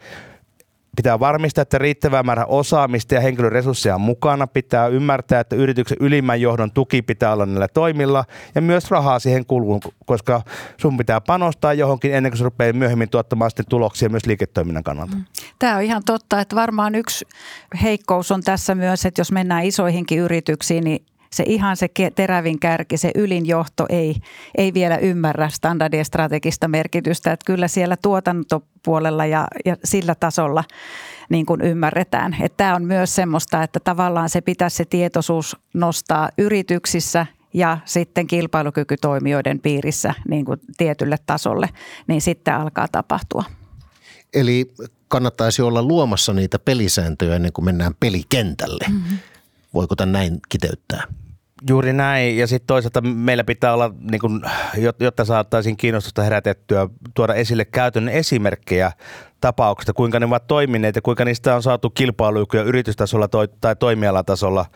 Pitää 0.99 1.21
varmistaa, 1.21 1.63
että 1.63 1.79
riittävä 1.79 2.23
määrä 2.23 2.45
osaamista 2.47 3.15
ja 3.15 3.21
henkilöresursseja 3.21 3.95
on 3.95 4.01
mukana. 4.01 4.47
Pitää 4.47 4.87
ymmärtää, 4.87 5.41
että 5.41 5.57
yrityksen 5.57 5.97
ylimmän 6.01 6.41
johdon 6.41 6.73
tuki 6.73 7.03
pitää 7.03 7.33
olla 7.33 7.47
niillä 7.47 7.69
toimilla 7.69 8.25
ja 8.55 8.61
myös 8.61 8.91
rahaa 8.91 9.19
siihen 9.19 9.47
kuluu, 9.47 9.81
koska 10.07 10.43
sun 10.77 10.97
pitää 10.97 11.21
panostaa 11.21 11.73
johonkin 11.73 12.15
ennen 12.15 12.33
kuin 12.33 12.39
se 12.39 12.45
rupeaa 12.45 12.73
myöhemmin 12.73 13.11
tuottamaan 13.11 13.51
sitten 13.51 13.67
tuloksia 13.69 14.09
myös 14.09 14.27
liiketoiminnan 14.27 14.83
kannalta. 14.83 15.17
Mm. 15.17 15.25
Tämä 15.59 15.77
on 15.77 15.83
ihan 15.83 16.03
totta, 16.07 16.41
että 16.41 16.57
varmaan 16.57 16.95
yksi 16.95 17.25
heikkous 17.83 18.33
on 18.33 18.43
tässä 18.43 18.75
myös, 18.75 19.07
että 19.07 19.21
jos 19.21 19.33
mennään 19.33 19.65
isoihinkin 19.65 20.19
yrityksiin, 20.19 20.85
niin 20.85 21.07
se 21.33 21.45
ihan 21.47 21.77
se 21.77 21.89
terävin 22.15 22.61
kärki, 22.61 22.97
se 22.97 23.11
ylin 23.15 23.47
johto 23.47 23.87
ei, 23.89 24.17
ei 24.59 24.75
vielä 24.75 24.97
ymmärrä 24.97 25.49
standardien 25.49 26.05
strategista 26.05 26.69
merkitystä. 26.69 27.33
Että 27.33 27.47
kyllä 27.47 27.69
siellä 27.69 27.97
tuotantopuolella 27.97 29.27
ja, 29.27 29.49
ja 29.65 29.77
sillä 29.85 30.15
tasolla 30.15 30.65
niin 31.31 31.47
kuin 31.47 31.61
ymmärretään. 31.61 32.37
Että 32.41 32.57
tämä 32.57 32.75
on 32.75 32.85
myös 32.85 33.15
semmoista, 33.15 33.63
että 33.63 33.81
tavallaan 33.81 34.29
se 34.29 34.41
pitäisi 34.41 34.77
se 34.77 34.85
tietoisuus 34.85 35.57
nostaa 35.75 36.31
yrityksissä 36.39 37.27
ja 37.55 37.79
sitten 37.85 38.27
kilpailukykytoimijoiden 38.27 39.61
piirissä 39.61 40.15
niin 40.29 40.45
kuin 40.45 40.61
tietylle 40.77 41.17
tasolle, 41.27 41.69
niin 42.07 42.21
sitten 42.21 42.55
alkaa 42.55 42.89
tapahtua. 42.93 43.45
Eli 44.35 44.73
kannattaisi 45.09 45.63
olla 45.63 45.83
luomassa 45.83 46.33
niitä 46.33 46.59
pelisääntöjä 46.59 47.37
ennen 47.37 47.53
kuin 47.53 47.65
mennään 47.65 47.95
pelikentälle. 48.01 48.85
Mm-hmm. 48.89 49.19
Voiko 49.79 49.97
tämän 49.97 50.13
näin 50.13 50.39
kiteyttää? 50.49 51.03
Juuri 51.69 51.93
näin. 51.93 52.39
Ja 52.39 52.47
sitten 52.47 52.67
toisaalta 52.67 53.01
meillä 53.01 53.45
pitää 53.45 53.75
olla, 53.75 53.95
niin 54.11 54.21
kun, 54.21 54.43
jotta 55.01 55.25
saataisiin 55.25 55.77
kiinnostusta 55.77 56.23
herätettyä, 56.23 56.89
tuoda 57.15 57.35
esille 57.35 57.65
käytännön 57.65 58.15
esimerkkejä 58.15 58.93
tapauksista, 59.41 59.93
kuinka 59.93 60.21
ne 60.21 60.27
ovat 60.27 60.47
toimineet 60.47 60.97
ja 60.97 61.03
kuinka 61.03 61.25
niistä 61.25 61.55
on 61.55 61.63
saatu 61.63 61.91
kilpailukykyä 61.91 62.63
yritystasolla 62.63 63.29
toi, 63.29 63.49
tai 63.61 63.77
toimialatasolla. 63.77 64.67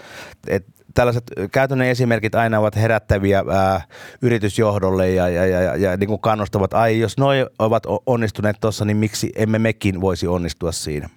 Et 0.49 0.67
tällaiset 0.95 1.25
käytännön 1.53 1.89
esimerkit 1.89 2.35
aina 2.35 2.59
ovat 2.59 2.77
herättäviä 2.77 3.45
ää, 3.51 3.81
yritysjohdolle 4.23 5.11
ja, 5.11 5.29
ja, 5.29 5.47
ja, 5.47 5.61
ja, 5.61 5.77
ja 5.77 5.97
niin 5.97 6.09
kuin 6.09 6.21
kannustavat, 6.21 6.75
ai 6.75 7.01
jos 7.01 7.19
noi 7.19 7.47
ovat 7.59 7.83
onnistuneet 8.07 8.57
tuossa, 8.61 8.85
niin 8.85 8.97
miksi 8.97 9.33
emme 9.37 9.59
mekin 9.59 10.01
voisi 10.01 10.27
onnistua 10.27 10.73
siinä? 10.73 11.09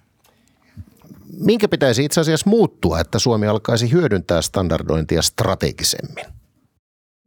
Minkä 1.40 1.68
pitäisi 1.68 2.04
itse 2.04 2.20
asiassa 2.20 2.50
muuttua, 2.50 3.00
että 3.00 3.18
Suomi 3.18 3.46
alkaisi 3.46 3.92
hyödyntää 3.92 4.42
standardointia 4.42 5.22
strategisemmin? 5.22 6.24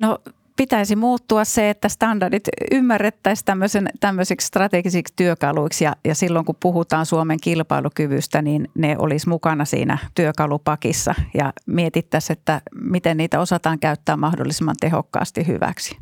No 0.02 0.20
pitäisi 0.58 0.96
muuttua 0.96 1.46
se, 1.46 1.70
että 1.70 1.90
standardit 1.90 2.50
ymmärrettäisiin 2.72 3.46
tämmöisen, 3.46 3.90
tämmöisiksi 4.00 4.48
strategisiksi 4.48 5.14
työkaluiksi 5.16 5.84
ja, 5.84 5.96
ja 6.06 6.16
silloin 6.16 6.46
kun 6.46 6.56
puhutaan 6.60 7.06
Suomen 7.06 7.38
kilpailukyvystä, 7.42 8.42
niin 8.42 8.68
ne 8.76 8.96
olisi 9.00 9.30
mukana 9.30 9.66
siinä 9.66 9.98
työkalupakissa 10.16 11.16
ja 11.34 11.54
mietittäisiin, 11.66 12.38
että 12.38 12.62
miten 12.82 13.18
niitä 13.18 13.40
osataan 13.40 13.80
käyttää 13.80 14.18
mahdollisimman 14.18 14.76
tehokkaasti 14.80 15.48
hyväksi. 15.48 15.98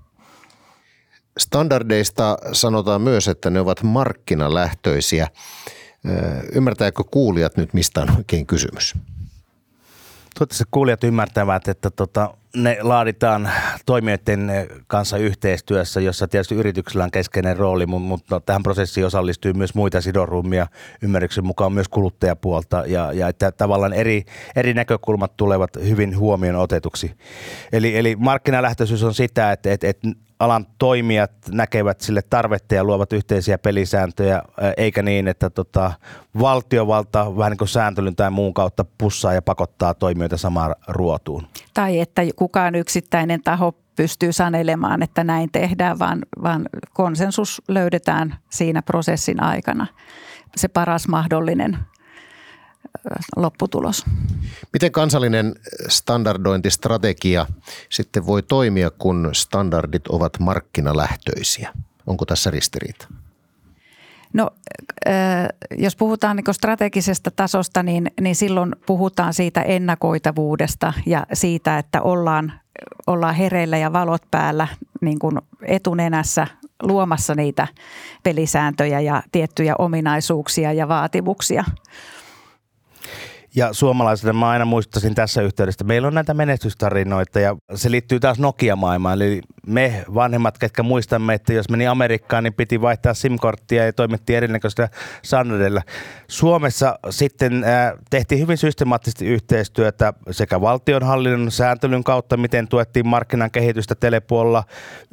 Standardeista 1.37 2.37
sanotaan 2.51 3.01
myös, 3.01 3.27
että 3.27 3.49
ne 3.49 3.59
ovat 3.59 3.83
markkinalähtöisiä. 3.83 5.27
Ymmärtääkö 6.53 7.03
kuulijat 7.11 7.57
nyt, 7.57 7.73
mistä 7.73 8.01
on 8.01 8.17
oikein 8.17 8.45
kysymys? 8.45 8.93
Toivottavasti 10.35 10.63
kuulijat 10.71 11.03
ymmärtävät, 11.03 11.67
että 11.67 11.89
tota, 11.89 12.33
ne 12.55 12.77
laaditaan 12.81 13.49
toimijoiden 13.85 14.51
kanssa 14.87 15.17
yhteistyössä, 15.17 16.01
jossa 16.01 16.27
tietysti 16.27 16.55
yrityksellä 16.55 17.03
on 17.03 17.11
keskeinen 17.11 17.57
rooli, 17.57 17.85
mutta 17.85 18.39
tähän 18.39 18.63
prosessiin 18.63 19.05
osallistuu 19.05 19.53
myös 19.53 19.75
muita 19.75 20.01
sidorumia, 20.01 20.67
ymmärryksen 21.01 21.45
mukaan 21.45 21.73
myös 21.73 21.87
kuluttajapuolta 21.87 22.83
ja, 22.87 23.13
ja 23.13 23.27
että 23.27 23.51
tavallaan 23.51 23.93
eri, 23.93 24.23
eri 24.55 24.73
näkökulmat 24.73 25.37
tulevat 25.37 25.69
hyvin 25.75 26.17
huomioon 26.17 26.61
otetuksi. 26.61 27.11
Eli, 27.71 27.97
eli 27.97 28.15
markkinalähtöisyys 28.15 29.03
on 29.03 29.13
sitä, 29.13 29.51
että, 29.51 29.73
että, 29.73 29.87
että 29.87 30.07
alan 30.39 30.67
toimijat 30.77 31.31
näkevät 31.51 32.01
sille 32.01 32.21
tarvetta 32.21 32.75
ja 32.75 32.83
luovat 32.83 33.13
yhteisiä 33.13 33.57
pelisääntöjä, 33.57 34.41
eikä 34.77 35.01
niin, 35.01 35.27
että 35.27 35.49
tota, 35.49 35.91
valtiovalta 36.39 37.37
vähän 37.37 37.51
niin 37.51 37.57
kuin 37.57 37.67
sääntelyn 37.67 38.15
tai 38.15 38.31
muun 38.31 38.53
kautta 38.53 38.85
pussaa 38.97 39.33
ja 39.33 39.41
pakottaa 39.41 39.93
toimijoita 39.93 40.37
samaan 40.37 40.75
ruotuun. 40.87 41.47
Tai 41.73 41.99
että 41.99 42.21
kukaan 42.35 42.75
yksittäinen 42.75 43.43
taho 43.43 43.73
pystyy 43.95 44.33
sanelemaan, 44.33 45.03
että 45.03 45.23
näin 45.23 45.49
tehdään, 45.51 45.99
vaan, 45.99 46.19
vaan 46.43 46.65
konsensus 46.93 47.61
löydetään 47.67 48.35
siinä 48.49 48.81
prosessin 48.81 49.43
aikana. 49.43 49.87
Se 50.55 50.67
paras 50.67 51.07
mahdollinen 51.07 51.77
lopputulos. 53.35 54.05
Miten 54.73 54.91
kansallinen 54.91 55.55
standardointistrategia 55.87 57.45
sitten 57.89 58.25
voi 58.25 58.43
toimia, 58.43 58.91
kun 58.91 59.29
standardit 59.33 60.07
ovat 60.07 60.39
markkinalähtöisiä? 60.39 61.73
Onko 62.07 62.25
tässä 62.25 62.51
ristiriita? 62.51 63.07
No, 64.33 64.49
jos 65.77 65.95
puhutaan 65.95 66.35
niin 66.35 66.53
strategisesta 66.53 67.31
tasosta, 67.31 67.83
niin, 67.83 68.11
niin 68.21 68.35
silloin 68.35 68.75
puhutaan 68.85 69.33
siitä 69.33 69.61
ennakoitavuudesta 69.61 70.93
ja 71.05 71.25
siitä, 71.33 71.77
että 71.77 72.01
ollaan, 72.01 72.53
ollaan 73.07 73.35
hereillä 73.35 73.77
ja 73.77 73.93
valot 73.93 74.21
päällä 74.31 74.67
niin 75.01 75.19
kuin 75.19 75.37
etunenässä 75.61 76.47
luomassa 76.83 77.35
niitä 77.35 77.67
pelisääntöjä 78.23 78.99
ja 78.99 79.23
tiettyjä 79.31 79.75
ominaisuuksia 79.77 80.73
ja 80.73 80.87
vaatimuksia. 80.87 81.63
Ja 83.55 83.73
suomalaisille 83.73 84.33
mä 84.33 84.49
aina 84.49 84.65
muistaisin 84.65 85.15
tässä 85.15 85.41
yhteydessä, 85.41 85.85
meillä 85.85 86.07
on 86.07 86.13
näitä 86.13 86.33
menestystarinoita 86.33 87.39
ja 87.39 87.55
se 87.75 87.91
liittyy 87.91 88.19
taas 88.19 88.39
Nokia-maailmaan. 88.39 89.21
Eli 89.21 89.41
me 89.67 90.05
vanhemmat, 90.13 90.57
ketkä 90.57 90.83
muistamme, 90.83 91.33
että 91.33 91.53
jos 91.53 91.69
meni 91.69 91.87
Amerikkaan, 91.87 92.43
niin 92.43 92.53
piti 92.53 92.81
vaihtaa 92.81 93.13
SIM-korttia 93.13 93.85
ja 93.85 93.93
toimittiin 93.93 94.37
erinäköisillä 94.37 94.89
standardeilla. 95.23 95.81
Suomessa 96.27 96.99
sitten 97.09 97.63
äh, 97.63 97.93
tehtiin 98.09 98.41
hyvin 98.41 98.57
systemaattisesti 98.57 99.25
yhteistyötä 99.25 100.13
sekä 100.31 100.61
valtionhallinnon 100.61 101.51
sääntelyn 101.51 102.03
kautta, 102.03 102.37
miten 102.37 102.67
tuettiin 102.67 103.07
markkinan 103.07 103.51
kehitystä 103.51 103.95
telepuolella. 103.95 104.63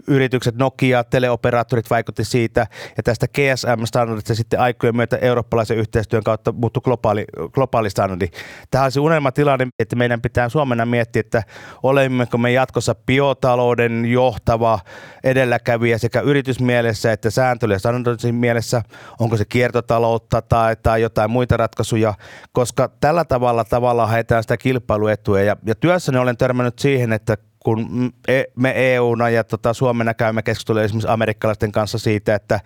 Yritykset 0.07 0.57
Nokia, 0.57 1.05
teleoperaattorit 1.05 1.91
vaikutti 1.91 2.25
siitä 2.25 2.67
ja 2.97 3.03
tästä 3.03 3.27
GSM-standardista 3.29 4.35
sitten 4.35 4.61
aikojen 4.61 4.97
myötä 4.97 5.17
eurooppalaisen 5.17 5.77
yhteistyön 5.77 6.25
kautta 6.25 6.53
muuttui 6.53 6.81
globaali, 6.85 7.25
globaali 7.53 7.91
standardi. 7.91 8.24
Tämä 8.71 8.85
on 8.85 8.93
se 8.93 9.01
unelmatilanne, 9.01 9.69
että 9.79 9.97
meidän 9.97 10.21
pitää 10.21 10.49
Suomena 10.49 10.87
miettiä, 10.87 11.21
että 11.21 11.43
olemmeko 11.83 12.39
me 12.39 12.53
jatkossa 12.53 12.95
biotalouden 12.95 14.05
johtava 14.05 14.79
edelläkävijä 15.25 15.99
sekä 15.99 16.21
yritysmielessä 16.21 17.13
että 17.13 17.31
sääntely- 17.31 17.73
ja 17.73 17.79
standardoinnin 17.79 18.35
mielessä, 18.35 18.83
onko 19.21 19.37
se 19.37 19.45
kiertotaloutta 19.45 20.43
tai, 20.43 20.77
tai 20.83 21.03
jotain 21.03 21.31
muita 21.31 21.57
ratkaisuja, 21.57 22.15
koska 22.53 22.91
tällä 23.01 23.25
tavalla 23.25 23.65
tavalla 23.65 24.07
haetaan 24.07 24.43
sitä 24.43 24.57
kilpailuetua. 24.57 25.41
Ja, 25.41 25.57
ja 25.67 25.75
työssäni 25.75 26.19
olen 26.19 26.37
törmännyt 26.37 26.79
siihen, 26.79 27.13
että 27.13 27.37
kun 27.65 28.13
me 28.57 28.73
EUna 28.77 29.29
ja 29.29 29.45
tota 29.45 29.73
Suomena 29.73 30.15
käymme 30.15 30.43
keskustelua 30.43 30.83
esimerkiksi 30.83 31.09
amerikkalaisten 31.11 31.73
kanssa 31.73 31.99
siitä, 31.99 32.35
että 32.35 32.61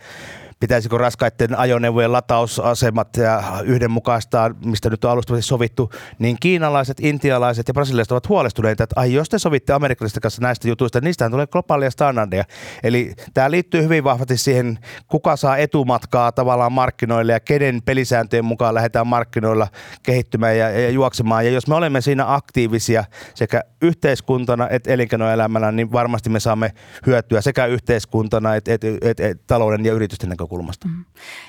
pitäisikö 0.61 0.99
raskaiden 0.99 1.59
ajoneuvojen 1.59 2.13
latausasemat 2.13 3.17
ja 3.17 3.43
yhdenmukaistaa, 3.65 4.51
mistä 4.65 4.91
nyt 4.91 5.05
on 5.05 5.11
alustavasti 5.11 5.49
sovittu, 5.49 5.93
niin 6.19 6.37
kiinalaiset, 6.41 7.01
intialaiset 7.01 7.69
ja 7.69 7.75
brasililaiset 7.75 8.13
ovat 8.13 8.29
huolestuneita, 8.29 8.85
että 8.85 9.01
ai 9.01 9.13
jos 9.13 9.29
te 9.29 9.39
sovitte 9.39 9.73
amerikkalaisten 9.73 10.21
kanssa 10.21 10.43
näistä 10.43 10.69
jutuista, 10.69 11.01
niistähän 11.01 11.31
tulee 11.31 11.47
globaalia 11.47 11.91
standardeja. 11.91 12.45
Eli 12.83 13.15
tämä 13.35 13.51
liittyy 13.51 13.83
hyvin 13.83 14.05
vahvasti 14.05 14.37
siihen, 14.37 14.79
kuka 15.07 15.37
saa 15.37 15.57
etumatkaa 15.57 16.33
tavallaan 16.33 16.73
markkinoille 16.73 17.33
ja 17.33 17.41
kenen 17.41 17.83
pelisääntöjen 17.85 18.45
mukaan 18.45 18.75
lähdetään 18.75 19.07
markkinoilla 19.07 19.69
kehittymään 20.03 20.59
ja, 20.59 20.71
ja 20.71 20.91
juoksemaan. 20.91 21.45
Ja 21.45 21.51
jos 21.51 21.67
me 21.67 21.75
olemme 21.75 22.01
siinä 22.01 22.35
aktiivisia 22.35 23.05
sekä 23.35 23.63
yhteiskuntana 23.83 24.69
että 24.69 24.91
elinkeinoelämällä, 24.91 25.73
niin 25.73 25.93
varmasti 25.93 26.31
me 26.31 26.41
saamme 26.41 26.73
hyötyä 27.07 27.41
sekä 27.41 27.67
yhteiskuntana 27.67 28.55
että 28.55 28.73
et, 28.73 28.85
et, 28.85 29.21
et, 29.21 29.47
talouden 29.47 29.85
ja 29.85 29.93
yritysten 29.93 30.29
näkökulmasta 30.29 30.48
näkökulmasta. 30.49 30.89
Mm. 30.89 31.05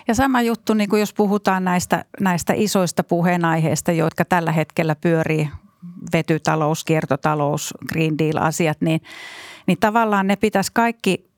Ja 0.08 0.16
sama 0.16 0.42
juttu, 0.42 0.74
niin 0.74 0.90
kuin 0.90 1.00
jos 1.00 1.14
puhutaan 1.14 1.64
näistä, 1.64 2.06
näistä 2.20 2.54
isoista 2.56 3.04
puheenaiheista, 3.04 3.92
jotka 3.92 4.26
tällä 4.26 4.52
hetkellä 4.52 4.96
pyörii, 4.96 5.50
vetytalous, 6.14 6.84
kiertotalous, 6.84 7.74
Green 7.90 8.18
Deal-asiat, 8.18 8.82
niin, 8.82 9.02
niin 9.68 9.78
tavallaan 9.80 10.28
ne 10.28 10.36
pitäisi 10.36 10.72
kaikki 10.74 11.29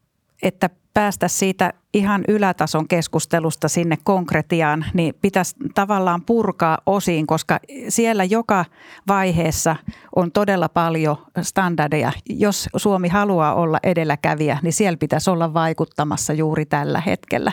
että 0.42 0.70
päästä 0.94 1.28
siitä 1.28 1.74
ihan 1.94 2.24
ylätason 2.28 2.88
keskustelusta 2.88 3.68
sinne 3.68 3.98
konkretiaan, 4.04 4.86
niin 4.94 5.16
pitäisi 5.22 5.56
tavallaan 5.76 6.22
purkaa 6.22 6.78
osiin, 6.86 7.28
koska 7.28 7.60
siellä 7.90 8.24
joka 8.24 8.66
vaiheessa 9.08 9.76
on 10.16 10.32
todella 10.32 10.70
paljon 10.70 11.18
standardeja. 11.42 12.12
Jos 12.30 12.70
Suomi 12.76 13.08
haluaa 13.08 13.54
olla 13.54 13.80
edelläkävijä, 13.84 14.58
niin 14.64 14.74
siellä 14.74 14.98
pitäisi 14.98 15.30
olla 15.30 15.54
vaikuttamassa 15.54 16.34
juuri 16.34 16.66
tällä 16.66 17.02
hetkellä. 17.02 17.52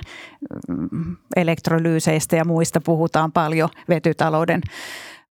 Elektrolyyseistä 1.37 2.37
ja 2.37 2.45
muista 2.45 2.81
puhutaan 2.81 3.33
paljon 3.33 3.69
vetytalouden 3.89 4.61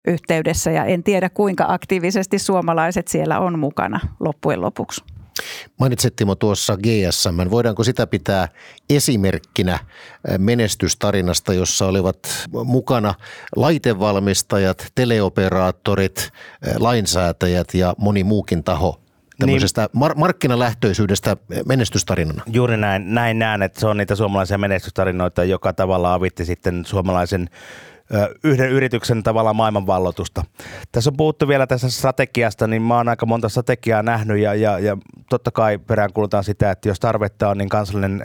yhteydessä 0.08 0.70
ja 0.70 0.84
en 0.84 1.02
tiedä 1.02 1.28
kuinka 1.28 1.64
aktiivisesti 1.68 2.38
suomalaiset 2.38 3.08
siellä 3.08 3.40
on 3.40 3.58
mukana 3.58 4.00
loppujen 4.20 4.60
lopuksi. 4.60 5.13
Mainitsit 5.80 6.16
Timo 6.16 6.34
tuossa 6.34 6.76
GSM. 6.76 7.50
Voidaanko 7.50 7.84
sitä 7.84 8.06
pitää 8.06 8.48
esimerkkinä 8.90 9.72
eh, 9.72 10.38
menestystarinasta, 10.38 11.54
jossa 11.54 11.86
olivat 11.86 12.18
mukana 12.64 13.14
laitevalmistajat, 13.56 14.86
teleoperaattorit, 14.94 16.18
eh, 16.66 16.74
lainsäätäjät 16.78 17.74
ja 17.74 17.94
moni 17.98 18.24
muukin 18.24 18.64
taho 18.64 19.00
tämmöisestä 19.38 19.88
niin, 19.92 20.04
mar- 20.04 20.14
markkinalähtöisyydestä 20.18 21.36
menestystarinana. 21.66 22.42
Juuri 22.46 22.76
näin, 22.76 23.14
näin 23.14 23.38
näen, 23.38 23.62
että 23.62 23.80
se 23.80 23.86
on 23.86 23.96
niitä 23.96 24.14
suomalaisia 24.14 24.58
menestystarinoita, 24.58 25.44
joka 25.44 25.72
tavalla 25.72 26.14
avitti 26.14 26.44
sitten 26.44 26.84
suomalaisen 26.86 27.50
yhden 28.44 28.70
yrityksen 28.70 29.22
tavallaan 29.22 29.56
maailmanvallotusta. 29.56 30.44
Tässä 30.92 31.10
on 31.10 31.16
puhuttu 31.16 31.48
vielä 31.48 31.66
tässä 31.66 31.90
strategiasta, 31.90 32.66
niin 32.66 32.82
mä 32.82 32.96
oon 32.96 33.08
aika 33.08 33.26
monta 33.26 33.48
strategiaa 33.48 34.02
nähnyt 34.02 34.38
ja, 34.38 34.54
ja, 34.54 34.78
ja 34.78 34.96
totta 35.30 35.50
kai 35.50 35.78
peräänkuulutaan 35.78 36.44
sitä, 36.44 36.70
että 36.70 36.88
jos 36.88 37.00
tarvetta 37.00 37.48
on, 37.48 37.58
niin 37.58 37.68
kansallinen 37.68 38.22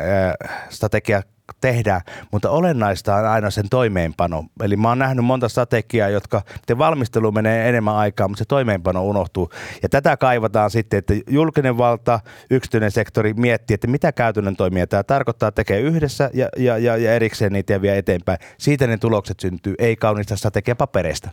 strategia 0.69 1.21
tehdään, 1.61 2.01
mutta 2.31 2.49
olennaista 2.49 3.15
on 3.15 3.27
aina 3.27 3.49
sen 3.49 3.69
toimeenpano. 3.69 4.45
Eli 4.63 4.77
mä 4.77 4.89
oon 4.89 4.99
nähnyt 4.99 5.25
monta 5.25 5.49
strategiaa, 5.49 6.09
jotka 6.09 6.41
te 6.65 6.77
valmistelu 6.77 7.31
menee 7.31 7.69
enemmän 7.69 7.95
aikaa, 7.95 8.27
mutta 8.27 8.39
se 8.39 8.45
toimeenpano 8.45 9.05
unohtuu. 9.05 9.49
Ja 9.83 9.89
tätä 9.89 10.17
kaivataan 10.17 10.71
sitten, 10.71 10.97
että 10.97 11.13
julkinen 11.29 11.77
valta, 11.77 12.19
yksityinen 12.49 12.91
sektori 12.91 13.33
miettii, 13.33 13.73
että 13.73 13.87
mitä 13.87 14.11
käytännön 14.11 14.55
toimia 14.55 14.87
tämä 14.87 15.03
tarkoittaa, 15.03 15.51
tekee 15.51 15.79
yhdessä 15.79 16.29
ja, 16.33 16.49
ja, 16.57 16.77
ja, 16.77 16.97
ja 16.97 17.13
erikseen 17.13 17.53
niitä 17.53 17.81
vie 17.81 17.97
eteenpäin. 17.97 18.39
Siitä 18.57 18.87
ne 18.87 18.97
tulokset 18.97 19.39
syntyy, 19.39 19.75
ei 19.79 19.95
kaunista 19.95 20.35
strategiapapereista 20.35 21.29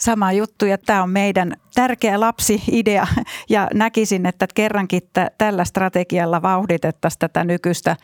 sama 0.00 0.32
juttu 0.32 0.66
ja 0.66 0.78
tämä 0.78 1.02
on 1.02 1.10
meidän 1.10 1.52
tärkeä 1.74 2.20
lapsi-idea 2.20 3.06
ja 3.48 3.68
näkisin, 3.74 4.26
että 4.26 4.46
kerrankin 4.54 5.02
t- 5.02 5.38
tällä 5.38 5.64
strategialla 5.64 6.42
vauhditettaisiin 6.42 7.18
tätä 7.18 7.44
nykyistä 7.44 7.96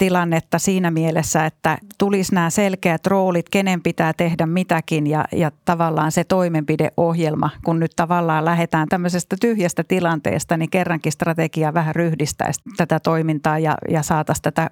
tilannetta 0.00 0.58
siinä 0.58 0.90
mielessä, 0.90 1.46
että 1.46 1.78
tulisi 1.98 2.34
nämä 2.34 2.50
selkeät 2.50 3.06
roolit, 3.06 3.48
kenen 3.48 3.82
pitää 3.82 4.12
tehdä 4.12 4.46
mitäkin 4.46 5.06
ja, 5.06 5.24
ja 5.32 5.50
tavallaan 5.64 6.12
se 6.12 6.24
toimenpideohjelma, 6.24 7.50
kun 7.64 7.80
nyt 7.80 7.92
tavallaan 7.96 8.44
lähdetään 8.44 8.88
tämmöisestä 8.88 9.36
tyhjästä 9.40 9.84
tilanteesta, 9.84 10.56
niin 10.56 10.70
kerrankin 10.70 11.12
strategia 11.12 11.74
vähän 11.74 11.94
ryhdistäisi 11.94 12.60
tätä 12.76 13.00
toimintaa 13.00 13.58
ja, 13.58 13.78
ja 13.90 14.02
saataisiin 14.02 14.42
tätä 14.42 14.70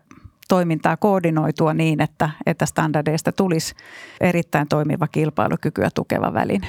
toimintaa 0.49 0.97
koordinoitua 0.97 1.75
niin, 1.75 2.01
että, 2.01 2.31
että 2.47 2.67
standardeista 2.67 3.33
tulisi 3.33 3.75
erittäin 4.21 4.69
toimiva 4.69 5.09
kilpailukykyä 5.09 5.88
tukeva 5.95 6.33
väline. 6.33 6.67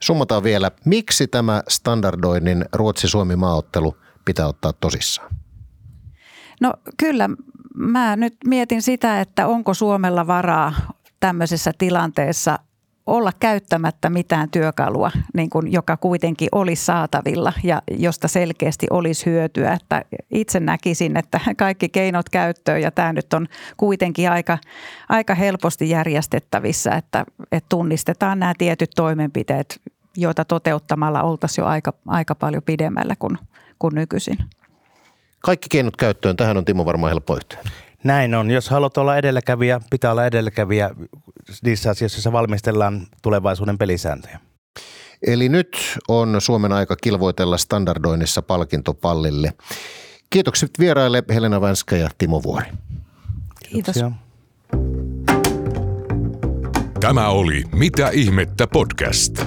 Summataan 0.00 0.42
vielä, 0.42 0.70
miksi 0.84 1.26
tämä 1.26 1.62
standardoinnin 1.68 2.64
Ruotsi-Suomi-maaottelu 2.72 3.96
pitää 4.24 4.46
ottaa 4.46 4.72
tosissaan? 4.72 5.30
No 6.60 6.72
kyllä 6.96 7.28
mä 7.76 8.16
nyt 8.16 8.36
mietin 8.46 8.82
sitä, 8.82 9.20
että 9.20 9.46
onko 9.46 9.74
Suomella 9.74 10.26
varaa 10.26 10.72
tämmöisessä 11.20 11.72
tilanteessa 11.78 12.58
olla 13.06 13.32
käyttämättä 13.40 14.10
mitään 14.10 14.50
työkalua, 14.50 15.10
niin 15.34 15.50
kuin, 15.50 15.72
joka 15.72 15.96
kuitenkin 15.96 16.48
olisi 16.52 16.84
saatavilla 16.84 17.52
ja 17.62 17.82
josta 17.90 18.28
selkeästi 18.28 18.86
olisi 18.90 19.26
hyötyä. 19.26 19.72
Että 19.72 20.02
itse 20.30 20.60
näkisin, 20.60 21.16
että 21.16 21.40
kaikki 21.56 21.88
keinot 21.88 22.28
käyttöön 22.28 22.82
ja 22.82 22.90
tämä 22.90 23.12
nyt 23.12 23.34
on 23.34 23.46
kuitenkin 23.76 24.30
aika, 24.30 24.58
aika 25.08 25.34
helposti 25.34 25.90
järjestettävissä, 25.90 26.90
että, 26.90 27.24
että 27.52 27.68
tunnistetaan 27.68 28.38
nämä 28.38 28.52
tietyt 28.58 28.90
toimenpiteet, 28.96 29.80
joita 30.16 30.44
toteuttamalla 30.44 31.22
oltaisiin 31.22 31.62
jo 31.62 31.66
aika, 31.66 31.92
aika 32.06 32.34
paljon 32.34 32.62
pidemmällä 32.62 33.14
kuin, 33.18 33.38
kuin 33.78 33.94
nykyisin. 33.94 34.38
Kaikki 35.46 35.66
keinot 35.70 35.96
käyttöön. 35.96 36.36
Tähän 36.36 36.56
on 36.56 36.64
Timo 36.64 36.84
varmaan 36.84 37.10
helppo 37.10 37.36
yhtyä. 37.36 37.58
Näin 38.04 38.34
on. 38.34 38.50
Jos 38.50 38.70
haluat 38.70 38.98
olla 38.98 39.16
edelläkävijä, 39.16 39.80
pitää 39.90 40.10
olla 40.10 40.26
edelläkävijä 40.26 40.90
niissä 41.64 41.90
asioissa, 41.90 42.16
joissa 42.16 42.32
valmistellaan 42.32 43.06
tulevaisuuden 43.22 43.78
pelisääntöjä. 43.78 44.40
Eli 45.26 45.48
nyt 45.48 45.98
on 46.08 46.40
Suomen 46.40 46.72
aika 46.72 46.96
kilvoitella 46.96 47.58
standardoinnissa 47.58 48.42
palkintopallille. 48.42 49.52
Kiitokset 50.30 50.70
vieraille 50.78 51.22
Helena 51.30 51.60
Vänskä 51.60 51.96
ja 51.96 52.08
Timo 52.18 52.42
Vuori. 52.42 52.66
Kiitos. 53.70 53.96
Tämä 57.00 57.28
oli 57.28 57.64
Mitä 57.72 58.10
ihmettä 58.12 58.66
podcast. 58.66 59.46